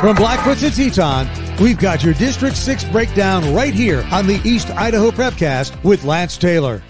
From 0.00 0.16
Blackfoot 0.16 0.58
to 0.58 0.70
Teton, 0.70 1.28
we've 1.58 1.78
got 1.78 2.04
your 2.04 2.14
District 2.14 2.56
6 2.56 2.84
breakdown 2.84 3.54
right 3.54 3.72
here 3.72 4.06
on 4.12 4.26
the 4.26 4.40
East 4.44 4.70
Idaho 4.70 5.10
Prepcast 5.10 5.82
with 5.82 6.04
Lance 6.04 6.36
Taylor. 6.36 6.82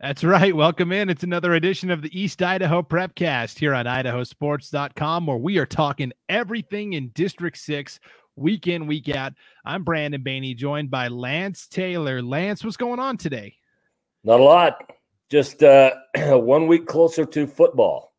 That's 0.00 0.24
right. 0.24 0.54
Welcome 0.54 0.92
in. 0.92 1.10
It's 1.10 1.22
another 1.22 1.54
edition 1.54 1.90
of 1.90 2.02
the 2.02 2.18
East 2.18 2.42
Idaho 2.42 2.82
Prepcast 2.82 3.58
here 3.58 3.74
on 3.74 3.86
idahosports.com, 3.86 5.26
where 5.26 5.36
we 5.36 5.58
are 5.58 5.66
talking 5.66 6.12
everything 6.28 6.94
in 6.94 7.08
District 7.08 7.56
6 7.56 8.00
week 8.36 8.66
in, 8.66 8.86
week 8.86 9.08
out. 9.08 9.34
I'm 9.64 9.84
Brandon 9.84 10.22
Baney, 10.22 10.56
joined 10.56 10.90
by 10.90 11.08
Lance 11.08 11.66
Taylor. 11.66 12.22
Lance, 12.22 12.64
what's 12.64 12.76
going 12.76 13.00
on 13.00 13.16
today? 13.16 13.56
Not 14.24 14.40
a 14.40 14.42
lot. 14.42 14.92
Just 15.30 15.62
uh, 15.62 15.92
one 16.16 16.68
week 16.68 16.86
closer 16.86 17.24
to 17.26 17.46
football. 17.46 18.13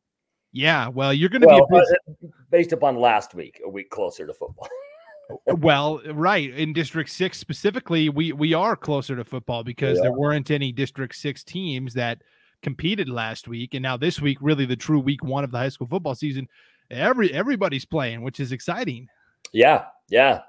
Yeah, 0.56 0.88
well, 0.88 1.14
you're 1.14 1.28
going 1.28 1.42
to 1.42 1.48
well, 1.48 1.68
be 1.68 1.78
uh, 1.78 2.30
based 2.50 2.72
upon 2.72 2.96
last 2.96 3.36
week, 3.36 3.60
a 3.66 3.70
week 3.70 3.90
closer 3.90 4.26
to 4.26 4.34
football. 4.34 4.70
well, 5.48 6.02
right 6.14 6.50
in 6.50 6.72
District 6.72 7.10
Six 7.10 7.38
specifically, 7.38 8.08
we 8.08 8.32
we 8.32 8.54
are 8.54 8.78
closer 8.78 9.18
to 9.18 9.26
football 9.26 9.66
because 9.66 9.98
yeah. 9.98 10.04
there 10.04 10.14
weren't 10.14 10.52
any 10.52 10.72
District 10.72 11.14
Six 11.14 11.44
teams 11.44 11.94
that 11.96 12.22
competed 12.62 13.10
last 13.10 13.50
week, 13.50 13.74
and 13.74 13.84
now 13.84 13.98
this 13.98 14.22
week, 14.22 14.38
really 14.40 14.66
the 14.66 14.78
true 14.78 15.02
week 15.02 15.26
one 15.26 15.44
of 15.44 15.52
the 15.52 15.58
high 15.58 15.68
school 15.68 15.88
football 15.88 16.16
season, 16.16 16.48
every 16.90 17.34
everybody's 17.34 17.84
playing, 17.84 18.22
which 18.22 18.40
is 18.40 18.54
exciting. 18.54 19.10
Yeah, 19.52 19.88
yeah, 20.08 20.44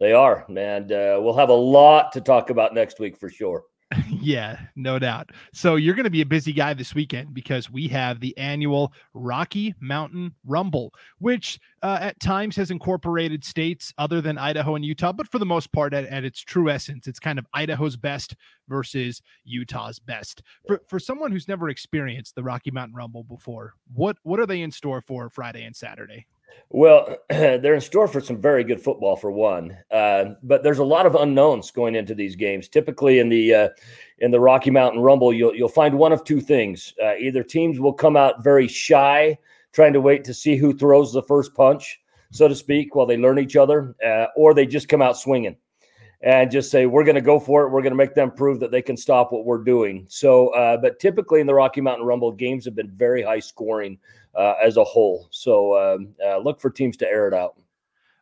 they 0.00 0.12
are, 0.12 0.44
and 0.50 0.92
uh, 0.92 1.18
we'll 1.22 1.32
have 1.32 1.48
a 1.48 1.54
lot 1.54 2.12
to 2.12 2.20
talk 2.20 2.50
about 2.50 2.74
next 2.74 3.00
week 3.00 3.16
for 3.16 3.30
sure. 3.30 3.64
yeah, 4.20 4.58
no 4.74 4.98
doubt. 4.98 5.30
So 5.52 5.76
you're 5.76 5.94
going 5.94 6.04
to 6.04 6.10
be 6.10 6.20
a 6.20 6.26
busy 6.26 6.52
guy 6.52 6.74
this 6.74 6.94
weekend 6.94 7.32
because 7.32 7.70
we 7.70 7.86
have 7.88 8.18
the 8.18 8.36
annual 8.36 8.92
Rocky 9.14 9.74
Mountain 9.80 10.34
Rumble, 10.44 10.92
which 11.18 11.60
uh, 11.82 11.98
at 12.00 12.18
times 12.18 12.56
has 12.56 12.72
incorporated 12.72 13.44
states 13.44 13.94
other 13.96 14.20
than 14.20 14.38
Idaho 14.38 14.74
and 14.74 14.84
Utah, 14.84 15.12
but 15.12 15.28
for 15.28 15.38
the 15.38 15.46
most 15.46 15.70
part, 15.70 15.94
at, 15.94 16.04
at, 16.06 16.24
its 16.24 16.40
true 16.40 16.68
essence, 16.68 17.06
it's 17.06 17.20
kind 17.20 17.38
of 17.38 17.46
Idaho's 17.54 17.96
best 17.96 18.34
versus 18.68 19.22
Utah's 19.44 20.00
best. 20.00 20.42
For 20.66 20.80
for 20.88 20.98
someone 20.98 21.30
who's 21.30 21.46
never 21.46 21.68
experienced 21.68 22.34
the 22.34 22.42
Rocky 22.42 22.72
Mountain 22.72 22.96
Rumble 22.96 23.22
before, 23.22 23.74
what 23.94 24.16
what 24.24 24.40
are 24.40 24.46
they 24.46 24.62
in 24.62 24.72
store 24.72 25.00
for 25.00 25.30
Friday 25.30 25.64
and 25.64 25.76
Saturday? 25.76 26.26
Well, 26.70 27.16
they're 27.28 27.74
in 27.74 27.80
store 27.80 28.08
for 28.08 28.20
some 28.20 28.40
very 28.40 28.64
good 28.64 28.80
football 28.80 29.16
for 29.16 29.30
one, 29.30 29.76
uh, 29.90 30.34
but 30.42 30.62
there's 30.62 30.78
a 30.78 30.84
lot 30.84 31.06
of 31.06 31.14
unknowns 31.14 31.70
going 31.70 31.94
into 31.94 32.14
these 32.14 32.36
games. 32.36 32.68
Typically, 32.68 33.18
in 33.18 33.28
the 33.28 33.54
uh, 33.54 33.68
in 34.18 34.30
the 34.30 34.40
Rocky 34.40 34.70
Mountain 34.70 35.00
Rumble, 35.00 35.32
you'll 35.32 35.54
you'll 35.54 35.68
find 35.68 35.96
one 35.96 36.12
of 36.12 36.24
two 36.24 36.40
things: 36.40 36.92
uh, 37.02 37.16
either 37.16 37.42
teams 37.42 37.78
will 37.78 37.92
come 37.92 38.16
out 38.16 38.42
very 38.42 38.66
shy, 38.66 39.38
trying 39.72 39.92
to 39.92 40.00
wait 40.00 40.24
to 40.24 40.34
see 40.34 40.56
who 40.56 40.76
throws 40.76 41.12
the 41.12 41.22
first 41.22 41.54
punch, 41.54 42.00
so 42.32 42.48
to 42.48 42.54
speak, 42.54 42.94
while 42.94 43.06
they 43.06 43.16
learn 43.16 43.38
each 43.38 43.56
other, 43.56 43.94
uh, 44.04 44.26
or 44.36 44.52
they 44.52 44.66
just 44.66 44.88
come 44.88 45.02
out 45.02 45.16
swinging 45.16 45.56
and 46.22 46.50
just 46.50 46.70
say 46.70 46.86
we're 46.86 47.04
going 47.04 47.16
to 47.16 47.20
go 47.20 47.38
for 47.38 47.64
it. 47.64 47.70
We're 47.70 47.82
going 47.82 47.92
to 47.92 47.96
make 47.96 48.14
them 48.14 48.30
prove 48.30 48.60
that 48.60 48.70
they 48.70 48.82
can 48.82 48.96
stop 48.96 49.32
what 49.32 49.44
we're 49.44 49.62
doing. 49.62 50.06
So, 50.08 50.48
uh, 50.48 50.76
but 50.76 50.98
typically 50.98 51.40
in 51.40 51.46
the 51.46 51.54
Rocky 51.54 51.80
Mountain 51.80 52.06
Rumble, 52.06 52.32
games 52.32 52.64
have 52.64 52.74
been 52.74 52.90
very 52.90 53.22
high 53.22 53.40
scoring 53.40 53.98
uh, 54.34 54.54
as 54.62 54.76
a 54.76 54.84
whole. 54.84 55.28
So 55.30 55.76
um, 55.76 56.14
uh, 56.24 56.38
look 56.38 56.60
for 56.60 56.70
teams 56.70 56.96
to 56.98 57.06
air 57.06 57.28
it 57.28 57.34
out. 57.34 57.56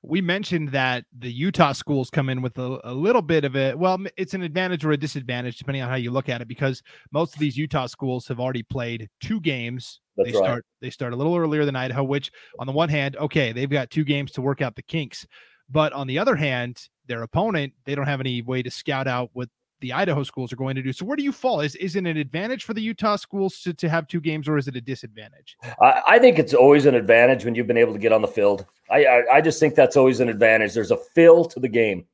We 0.07 0.21
mentioned 0.21 0.69
that 0.71 1.07
the 1.19 1.33
Utah 1.33 1.73
schools 1.73 2.11
come 2.11 2.29
in 2.29 2.43
with 2.43 2.59
a, 2.59 2.79
a, 2.85 2.93
little 2.93 3.23
bit 3.23 3.47
of 3.47 3.57
it. 3.57 3.79
Well, 3.79 3.99
it's 4.19 4.35
an 4.35 4.43
advantage 4.43 4.85
or 4.85 4.93
a 4.93 4.99
disadvantage 4.99 5.57
depending 5.57 5.83
on 5.83 5.89
how 5.89 5.95
you 5.95 6.11
look 6.11 6.29
at 6.29 6.43
it, 6.43 6.49
because 6.49 6.83
most 7.11 7.33
of 7.33 7.41
these 7.41 7.57
Utah 7.57 7.87
schools 7.87 8.29
have 8.29 8.39
already 8.39 8.63
played 8.63 9.09
two 9.23 9.41
games. 9.41 10.01
That's 10.19 10.31
they 10.31 10.39
right. 10.39 10.45
start 10.45 10.67
they 10.83 10.91
start 10.91 11.15
a 11.15 11.17
little 11.17 11.35
earlier 11.35 11.65
than 11.65 11.75
Idaho, 11.75 12.05
which 12.05 12.31
on 12.59 12.67
the 12.67 12.73
one 12.73 12.91
hand, 12.91 13.17
okay, 13.17 13.53
they've 13.53 13.71
got 13.71 13.89
two 13.89 14.05
games 14.05 14.31
to 14.33 14.43
work 14.43 14.61
out 14.61 14.77
the 14.77 14.83
kinks. 14.83 15.27
But 15.71 15.93
on 15.93 16.07
the 16.07 16.19
other 16.19 16.37
hand, 16.37 16.89
their 17.07 17.23
opponent, 17.23 17.73
they 17.85 17.95
don't 17.95 18.07
have 18.07 18.21
any 18.21 18.43
way 18.43 18.63
to 18.63 18.71
scout 18.71 19.07
out 19.07 19.31
what 19.33 19.49
the 19.81 19.93
Idaho 19.93 20.23
schools 20.23 20.53
are 20.53 20.57
going 20.57 20.77
to 20.77 20.83
do. 20.83 20.93
So 20.93 21.05
where 21.05 21.17
do 21.17 21.23
you 21.23 21.33
fall? 21.33 21.61
Is 21.61 21.75
is 21.77 21.97
it 21.97 22.07
an 22.07 22.17
advantage 22.17 22.65
for 22.65 22.73
the 22.75 22.81
Utah 22.81 23.17
schools 23.17 23.61
to, 23.63 23.75
to 23.75 23.89
have 23.89 24.07
two 24.07 24.21
games, 24.21 24.49
or 24.49 24.57
is 24.57 24.69
it 24.69 24.77
a 24.77 24.81
disadvantage? 24.81 25.57
I, 25.81 26.03
I 26.07 26.19
think 26.19 26.39
it's 26.39 26.55
always 26.55 26.87
an 26.87 26.95
advantage 26.95 27.45
when 27.45 27.55
you've 27.55 27.67
been 27.67 27.77
able 27.77 27.93
to 27.93 27.99
get 27.99 28.13
on 28.13 28.23
the 28.23 28.29
field. 28.29 28.67
I, 28.91 29.05
I, 29.05 29.23
I 29.35 29.41
just 29.41 29.61
think 29.61 29.75
that's 29.75 29.97
always 29.97 30.21
an 30.21 30.29
advantage. 30.29 30.75
There's 30.75 30.91
a 30.91 30.97
fill 30.97 31.45
to 31.47 31.61
the 31.61 31.69
game. 31.69 32.07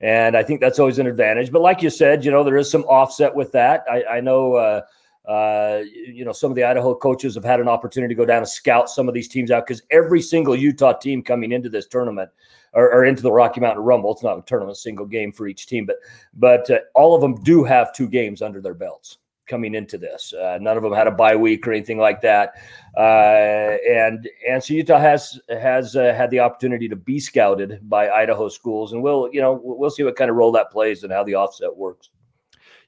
And 0.00 0.36
I 0.36 0.42
think 0.42 0.60
that's 0.60 0.80
always 0.80 0.98
an 0.98 1.06
advantage. 1.06 1.52
But 1.52 1.62
like 1.62 1.80
you 1.80 1.88
said, 1.88 2.24
you 2.24 2.32
know, 2.32 2.42
there 2.42 2.56
is 2.56 2.68
some 2.68 2.82
offset 2.84 3.32
with 3.34 3.52
that. 3.52 3.84
I, 3.88 4.04
I 4.04 4.20
know 4.20 4.54
uh, 4.54 4.80
uh, 5.26 5.82
you 5.94 6.24
know, 6.24 6.32
some 6.32 6.50
of 6.50 6.56
the 6.56 6.64
Idaho 6.64 6.94
coaches 6.94 7.34
have 7.36 7.44
had 7.44 7.60
an 7.60 7.68
opportunity 7.68 8.14
to 8.14 8.18
go 8.18 8.26
down 8.26 8.38
and 8.38 8.48
scout 8.48 8.90
some 8.90 9.06
of 9.06 9.14
these 9.14 9.28
teams 9.28 9.50
out 9.50 9.66
because 9.66 9.82
every 9.90 10.20
single 10.20 10.56
Utah 10.56 10.92
team 10.92 11.22
coming 11.22 11.52
into 11.52 11.68
this 11.68 11.86
tournament 11.86 12.30
or, 12.74 12.92
or, 12.92 13.04
into 13.04 13.22
the 13.22 13.32
Rocky 13.32 13.60
Mountain 13.60 13.84
Rumble, 13.84 14.12
it's 14.12 14.22
not 14.22 14.38
a 14.38 14.42
tournament, 14.42 14.78
single 14.78 15.06
game 15.06 15.32
for 15.32 15.46
each 15.46 15.66
team, 15.66 15.86
but 15.86 15.96
but 16.34 16.70
uh, 16.70 16.78
all 16.94 17.14
of 17.14 17.20
them 17.20 17.42
do 17.42 17.64
have 17.64 17.92
two 17.92 18.08
games 18.08 18.42
under 18.42 18.60
their 18.60 18.74
belts 18.74 19.18
coming 19.46 19.74
into 19.74 19.98
this. 19.98 20.32
Uh, 20.32 20.58
none 20.60 20.76
of 20.76 20.82
them 20.82 20.92
had 20.92 21.06
a 21.06 21.10
bye 21.10 21.36
week 21.36 21.66
or 21.66 21.72
anything 21.72 21.98
like 21.98 22.20
that, 22.22 22.54
uh, 22.96 23.76
and 23.88 24.28
and 24.48 24.62
so 24.62 24.74
Utah 24.74 24.98
has 24.98 25.40
has 25.48 25.96
uh, 25.96 26.14
had 26.16 26.30
the 26.30 26.40
opportunity 26.40 26.88
to 26.88 26.96
be 26.96 27.20
scouted 27.20 27.80
by 27.82 28.08
Idaho 28.08 28.48
schools, 28.48 28.92
and 28.92 29.02
we'll 29.02 29.28
you 29.32 29.40
know 29.40 29.60
we'll 29.62 29.90
see 29.90 30.02
what 30.02 30.16
kind 30.16 30.30
of 30.30 30.36
role 30.36 30.52
that 30.52 30.70
plays 30.70 31.04
and 31.04 31.12
how 31.12 31.24
the 31.24 31.34
offset 31.34 31.74
works 31.76 32.10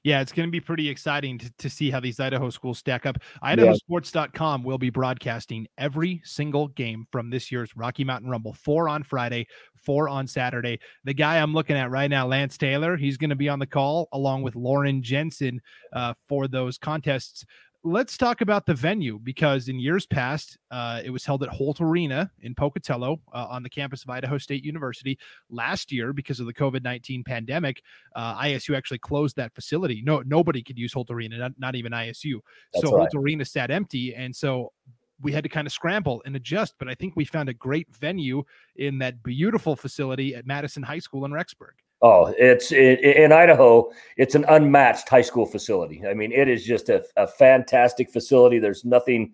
yeah, 0.05 0.21
it's 0.21 0.31
going 0.31 0.47
to 0.47 0.51
be 0.51 0.59
pretty 0.59 0.87
exciting 0.87 1.39
to, 1.39 1.51
to 1.57 1.67
see 1.67 1.89
how 1.89 1.99
these 1.99 2.19
Idaho 2.19 2.51
schools 2.51 2.77
stack 2.77 3.07
up. 3.07 3.17
IdahoSports.com 3.43 4.61
will 4.61 4.77
be 4.77 4.91
broadcasting 4.91 5.65
every 5.79 6.21
single 6.23 6.67
game 6.67 7.07
from 7.11 7.31
this 7.31 7.51
year's 7.51 7.75
Rocky 7.75 8.03
Mountain 8.03 8.29
Rumble. 8.29 8.53
Four 8.53 8.87
on 8.87 9.01
Friday, 9.01 9.47
four 9.83 10.07
on 10.07 10.27
Saturday. 10.27 10.79
The 11.05 11.15
guy 11.15 11.39
I'm 11.39 11.55
looking 11.55 11.75
at 11.75 11.89
right 11.89 12.07
now, 12.07 12.27
Lance 12.27 12.55
Taylor, 12.55 12.97
he's 12.97 13.17
going 13.17 13.31
to 13.31 13.35
be 13.35 13.49
on 13.49 13.57
the 13.57 13.65
call 13.65 14.07
along 14.13 14.43
with 14.43 14.55
Lauren 14.55 15.01
Jensen 15.01 15.59
uh, 15.91 16.13
for 16.29 16.47
those 16.47 16.77
contests 16.77 17.43
let's 17.85 18.17
talk 18.17 18.41
about 18.41 18.65
the 18.65 18.73
venue 18.73 19.19
because 19.19 19.69
in 19.69 19.79
years 19.79 20.07
past, 20.07 20.57
uh, 20.71 21.01
it 21.05 21.11
was 21.11 21.23
held 21.23 21.43
at 21.43 21.49
Holt 21.49 21.79
Arena 21.79 22.31
in 22.41 22.55
Pocatello 22.55 23.21
uh, 23.31 23.47
on 23.49 23.61
the 23.61 23.69
campus 23.69 24.03
of 24.03 24.09
Idaho 24.09 24.37
State 24.39 24.65
University. 24.65 25.17
Last 25.49 25.91
year, 25.91 26.11
because 26.11 26.39
of 26.39 26.47
the 26.47 26.53
COVID 26.53 26.83
nineteen 26.83 27.23
pandemic, 27.23 27.83
uh, 28.15 28.41
ISU 28.41 28.75
actually 28.75 28.97
closed 28.97 29.35
that 29.37 29.53
facility. 29.53 30.01
No, 30.03 30.21
nobody 30.25 30.63
could 30.63 30.77
use 30.77 30.91
Holt 30.91 31.11
Arena, 31.11 31.37
not, 31.37 31.51
not 31.57 31.75
even 31.75 31.91
ISU. 31.91 32.39
That's 32.73 32.85
so 32.85 32.91
right. 32.91 33.01
Holt 33.01 33.23
Arena 33.23 33.45
sat 33.45 33.69
empty, 33.69 34.15
and 34.15 34.35
so 34.35 34.73
we 35.21 35.31
had 35.31 35.43
to 35.43 35.49
kind 35.49 35.67
of 35.67 35.71
scramble 35.71 36.21
and 36.25 36.35
adjust. 36.35 36.73
But 36.79 36.89
I 36.89 36.95
think 36.95 37.15
we 37.15 37.23
found 37.23 37.49
a 37.49 37.53
great 37.53 37.87
venue 37.95 38.43
in 38.75 38.97
that 38.99 39.21
beautiful 39.23 39.75
facility 39.75 40.35
at 40.35 40.45
Madison 40.45 40.83
High 40.83 40.99
School 40.99 41.23
in 41.25 41.31
Rexburg. 41.31 41.77
Oh, 42.01 42.33
it's 42.37 42.71
it, 42.71 42.99
in 43.01 43.31
Idaho. 43.31 43.89
It's 44.17 44.35
an 44.35 44.45
unmatched 44.49 45.07
high 45.07 45.21
school 45.21 45.45
facility. 45.45 46.03
I 46.07 46.13
mean, 46.13 46.31
it 46.31 46.47
is 46.47 46.65
just 46.65 46.89
a, 46.89 47.03
a 47.15 47.25
fantastic 47.25 48.11
facility. 48.11 48.59
There's 48.59 48.83
nothing 48.83 49.33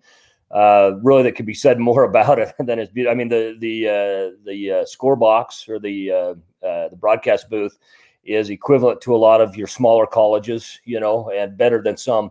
uh, 0.52 0.92
really 1.02 1.24
that 1.24 1.32
could 1.32 1.46
be 1.46 1.54
said 1.54 1.78
more 1.78 2.04
about 2.10 2.38
it 2.38 2.54
than 2.58 2.78
it's. 2.78 2.92
I 3.08 3.14
mean, 3.14 3.28
the 3.28 3.56
the 3.58 3.88
uh, 3.88 4.36
the 4.44 4.80
uh, 4.80 4.84
score 4.86 5.16
box 5.16 5.68
or 5.68 5.78
the 5.78 6.12
uh, 6.12 6.66
uh, 6.66 6.88
the 6.88 6.96
broadcast 6.96 7.50
booth 7.50 7.78
is 8.24 8.50
equivalent 8.50 9.00
to 9.00 9.14
a 9.14 9.18
lot 9.18 9.40
of 9.40 9.56
your 9.56 9.66
smaller 9.66 10.06
colleges, 10.06 10.80
you 10.84 11.00
know, 11.00 11.30
and 11.30 11.56
better 11.58 11.82
than 11.82 11.96
some. 11.96 12.30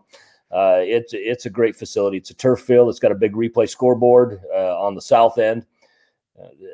Uh, 0.49 0.79
it's 0.79 1.13
it's 1.13 1.45
a 1.45 1.49
great 1.49 1.75
facility. 1.75 2.17
It's 2.17 2.29
a 2.29 2.35
turf 2.35 2.61
field. 2.61 2.89
It's 2.89 2.99
got 2.99 3.11
a 3.11 3.15
big 3.15 3.33
replay 3.33 3.67
scoreboard 3.67 4.41
on 4.53 4.95
the 4.95 5.01
south 5.01 5.37
end. 5.37 5.65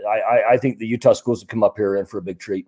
I, 0.08 0.44
I 0.52 0.58
think 0.58 0.78
the 0.78 0.88
Utah 0.88 1.12
schools 1.14 1.42
will 1.42 1.48
come 1.48 1.64
up 1.64 1.76
here 1.76 1.98
in 1.98 2.06
for 2.06 2.20
a 2.20 2.22
big 2.22 2.40
treat 2.40 2.68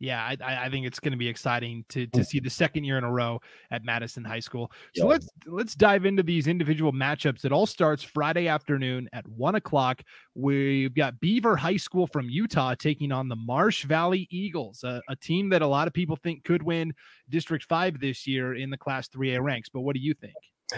yeah, 0.00 0.34
I, 0.40 0.64
I 0.64 0.70
think 0.70 0.86
it's 0.86 0.98
going 0.98 1.12
to 1.12 1.18
be 1.18 1.28
exciting 1.28 1.84
to 1.90 2.06
to 2.06 2.20
mm. 2.20 2.26
see 2.26 2.40
the 2.40 2.48
second 2.48 2.84
year 2.84 2.96
in 2.96 3.04
a 3.04 3.12
row 3.12 3.40
at 3.70 3.84
Madison 3.84 4.24
High 4.24 4.40
School. 4.40 4.72
So 4.96 5.04
yeah. 5.04 5.10
let's 5.10 5.28
let's 5.46 5.74
dive 5.74 6.06
into 6.06 6.22
these 6.22 6.46
individual 6.46 6.90
matchups. 6.90 7.44
It 7.44 7.52
all 7.52 7.66
starts 7.66 8.02
Friday 8.02 8.48
afternoon 8.48 9.10
at 9.12 9.28
one 9.28 9.56
o'clock. 9.56 10.02
We've 10.34 10.94
got 10.94 11.20
Beaver 11.20 11.54
High 11.54 11.76
School 11.76 12.06
from 12.06 12.30
Utah 12.30 12.74
taking 12.74 13.12
on 13.12 13.28
the 13.28 13.36
Marsh 13.36 13.84
Valley 13.84 14.26
Eagles, 14.30 14.82
a, 14.84 15.02
a 15.08 15.16
team 15.16 15.50
that 15.50 15.60
a 15.60 15.66
lot 15.66 15.86
of 15.86 15.92
people 15.92 16.16
think 16.16 16.44
could 16.44 16.62
win 16.62 16.94
District 17.28 17.64
Five 17.64 18.00
this 18.00 18.26
year 18.26 18.54
in 18.54 18.70
the 18.70 18.78
Class 18.78 19.06
3A 19.08 19.42
ranks. 19.42 19.68
But 19.68 19.82
what 19.82 19.94
do 19.94 20.00
you 20.00 20.14
think? 20.14 20.34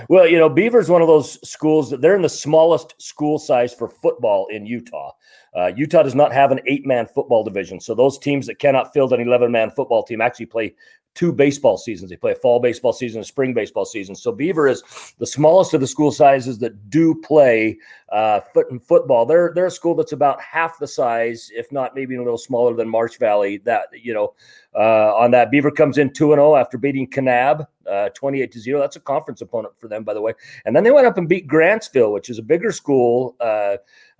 Well, 0.08 0.26
you 0.26 0.38
know, 0.38 0.48
Beaver's 0.48 0.88
one 0.88 1.02
of 1.02 1.08
those 1.08 1.38
schools 1.48 1.90
that 1.90 2.00
they're 2.00 2.16
in 2.16 2.22
the 2.22 2.28
smallest 2.28 3.00
school 3.00 3.38
size 3.38 3.74
for 3.74 3.88
football 3.88 4.46
in 4.50 4.66
Utah. 4.66 5.12
Uh, 5.54 5.72
Utah 5.76 6.02
does 6.02 6.14
not 6.14 6.32
have 6.32 6.50
an 6.50 6.60
eight 6.66 6.86
man 6.86 7.06
football 7.06 7.44
division. 7.44 7.80
So 7.80 7.94
those 7.94 8.18
teams 8.18 8.46
that 8.46 8.58
cannot 8.58 8.92
field 8.92 9.12
an 9.12 9.20
11 9.20 9.50
man 9.52 9.70
football 9.70 10.02
team 10.02 10.20
actually 10.20 10.46
play 10.46 10.74
two 11.14 11.32
baseball 11.32 11.76
seasons. 11.76 12.10
They 12.10 12.16
play 12.16 12.32
a 12.32 12.36
fall 12.36 12.60
baseball 12.60 12.92
season, 12.92 13.20
a 13.20 13.24
spring 13.24 13.54
baseball 13.54 13.84
season. 13.84 14.14
So 14.14 14.32
Beaver 14.32 14.68
is 14.68 14.82
the 15.18 15.26
smallest 15.26 15.74
of 15.74 15.80
the 15.80 15.86
school 15.86 16.10
sizes 16.10 16.58
that 16.58 16.90
do 16.90 17.14
play 17.14 17.78
uh, 18.10 18.40
foot 18.52 18.70
and 18.70 18.82
football. 18.82 19.26
They're 19.26 19.52
they're 19.54 19.66
a 19.66 19.70
school 19.70 19.94
that's 19.94 20.12
about 20.12 20.40
half 20.40 20.78
the 20.78 20.88
size, 20.88 21.50
if 21.54 21.70
not 21.72 21.94
maybe 21.94 22.16
a 22.16 22.22
little 22.22 22.38
smaller 22.38 22.74
than 22.74 22.88
Marsh 22.88 23.18
Valley. 23.18 23.58
That 23.58 23.88
you 23.92 24.14
know, 24.14 24.34
uh, 24.74 25.14
on 25.16 25.30
that 25.32 25.50
Beaver 25.50 25.70
comes 25.70 25.98
in 25.98 26.12
two 26.12 26.32
and 26.32 26.38
zero 26.38 26.52
oh 26.52 26.56
after 26.56 26.78
beating 26.78 27.08
Kanab 27.08 27.66
uh, 27.90 28.08
twenty 28.10 28.42
eight 28.42 28.52
to 28.52 28.60
zero. 28.60 28.80
That's 28.80 28.96
a 28.96 29.00
conference 29.00 29.40
opponent 29.40 29.74
for 29.78 29.88
them, 29.88 30.04
by 30.04 30.14
the 30.14 30.20
way. 30.20 30.32
And 30.64 30.74
then 30.74 30.84
they 30.84 30.90
went 30.90 31.06
up 31.06 31.18
and 31.18 31.28
beat 31.28 31.46
Grantsville, 31.46 32.12
which 32.12 32.30
is 32.30 32.38
a 32.38 32.42
bigger 32.42 32.72
school. 32.72 33.36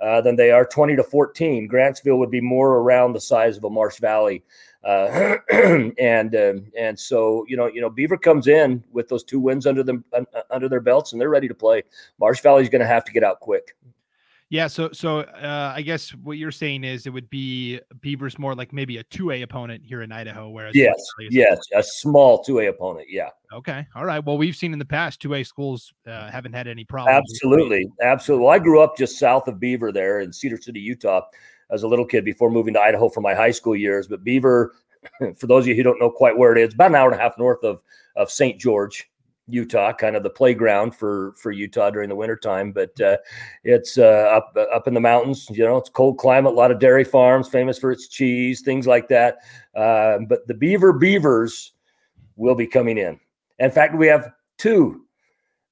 Uh, 0.03 0.13
uh, 0.13 0.21
than 0.21 0.37
they 0.37 0.51
are 0.51 0.67
20 0.67 0.97
to 0.97 1.03
14. 1.03 1.69
Grantsville 1.69 2.19
would 2.19 2.31
be 2.31 2.41
more 2.41 2.79
around 2.79 3.13
the 3.13 3.21
size 3.21 3.57
of 3.57 3.65
a 3.65 3.71
Marsh 3.71 3.99
Valley. 3.99 4.43
Uh, 4.85 5.37
and 5.99 6.35
uh, 6.35 6.55
and 6.77 6.99
so 6.99 7.47
you 7.49 7.57
know 7.57 7.67
you 7.67 7.81
know 7.81 7.89
Beaver 7.89 8.19
comes 8.19 8.49
in 8.49 8.83
with 8.93 9.09
those 9.09 9.23
two 9.23 9.39
wins 9.39 9.65
under 9.65 9.85
them 9.85 10.05
under 10.51 10.69
their 10.69 10.81
belts 10.81 11.13
and 11.13 11.21
they're 11.21 11.31
ready 11.31 11.47
to 11.47 11.55
play. 11.55 11.83
Marsh 12.19 12.41
Valley's 12.41 12.69
going 12.69 12.81
to 12.81 12.87
have 12.87 13.05
to 13.05 13.13
get 13.13 13.23
out 13.23 13.39
quick. 13.39 13.77
Yeah, 14.53 14.67
so 14.67 14.91
so 14.93 15.21
uh, 15.21 15.73
I 15.75 15.81
guess 15.81 16.11
what 16.11 16.37
you're 16.37 16.51
saying 16.51 16.85
is 16.85 17.07
it 17.07 17.11
would 17.11 17.31
be 17.31 17.81
Beavers 18.03 18.39
more 18.39 18.55
like 18.55 18.71
maybe 18.71 18.99
a 18.99 19.03
two 19.05 19.31
A 19.31 19.41
opponent 19.41 19.83
here 19.83 20.03
in 20.03 20.13
Idaho, 20.13 20.51
whereas 20.51 20.75
yes, 20.75 20.95
yes, 21.31 21.59
a 21.75 21.83
small 21.83 22.45
two 22.45 22.59
A 22.59 22.67
opponent. 22.67 23.07
Yeah. 23.09 23.31
Okay. 23.51 23.87
All 23.97 24.05
right. 24.05 24.23
Well, 24.23 24.37
we've 24.37 24.55
seen 24.55 24.75
in 24.75 24.79
the 24.79 24.85
past 24.85 25.23
two 25.23 25.33
A 25.33 25.43
schools 25.43 25.95
uh, 26.07 26.31
haven't 26.31 26.53
had 26.53 26.69
any 26.69 26.85
problems. 26.85 27.17
Absolutely, 27.17 27.91
absolutely. 28.03 28.45
Well, 28.45 28.53
I 28.53 28.59
grew 28.59 28.83
up 28.83 28.95
just 28.95 29.19
south 29.19 29.49
of 29.49 29.59
Beaver 29.59 29.91
there 29.91 30.21
in 30.21 30.35
Cedar 30.35 30.61
City, 30.61 30.81
Utah, 30.81 31.23
as 31.71 31.83
a 31.83 31.89
little 31.89 32.05
kid 32.05 32.23
before 32.23 32.51
moving 32.51 32.75
to 32.75 32.81
Idaho 32.81 33.09
for 33.09 33.23
my 33.23 33.33
high 33.33 33.53
school 33.53 33.75
years. 33.75 34.07
But 34.07 34.23
Beaver, 34.23 34.75
for 35.39 35.47
those 35.47 35.65
of 35.65 35.69
you 35.69 35.77
who 35.77 35.83
don't 35.83 35.99
know 35.99 36.11
quite 36.11 36.37
where 36.37 36.55
it 36.55 36.59
is, 36.59 36.75
about 36.75 36.91
an 36.91 36.97
hour 36.97 37.11
and 37.11 37.19
a 37.19 37.23
half 37.23 37.39
north 37.39 37.65
of 37.65 37.83
of 38.17 38.31
St. 38.31 38.61
George, 38.61 39.11
Utah, 39.53 39.93
kind 39.93 40.17
of 40.17 40.23
the 40.23 40.31
playground 40.31 40.95
for 40.95 41.35
for 41.37 41.53
Utah 41.53 41.91
during 41.91 42.09
the 42.09 42.17
wintertime. 42.17 42.73
But 42.73 42.99
uh, 43.01 43.19
it's 43.65 43.99
uh, 43.99 44.31
up 44.33 44.57
up 44.73 44.89
in 44.89 44.95
the 44.95 45.01
mountains. 45.01 45.49
You 45.51 45.65
know, 45.65 45.77
it's 45.77 45.91
cold 45.91 46.19
climate. 46.19 46.53
A 46.53 46.57
lot 46.57 46.71
of 46.71 46.79
dairy 46.79 47.05
farms, 47.05 47.49
famous 47.49 47.79
for 47.79 47.93
its 47.93 48.09
cheese, 48.09 48.63
things 48.63 48.87
like 48.87 49.09
that. 49.09 49.39
Uh, 49.75 50.19
but 50.29 50.47
the 50.47 50.55
Beaver 50.55 50.95
Beavers 50.95 51.73
will 52.37 52.55
be 52.55 52.67
coming 52.67 52.99
in. 52.99 53.21
In 53.59 53.71
fact, 53.71 53.95
we 53.95 54.07
have 54.07 54.33
two 54.59 55.05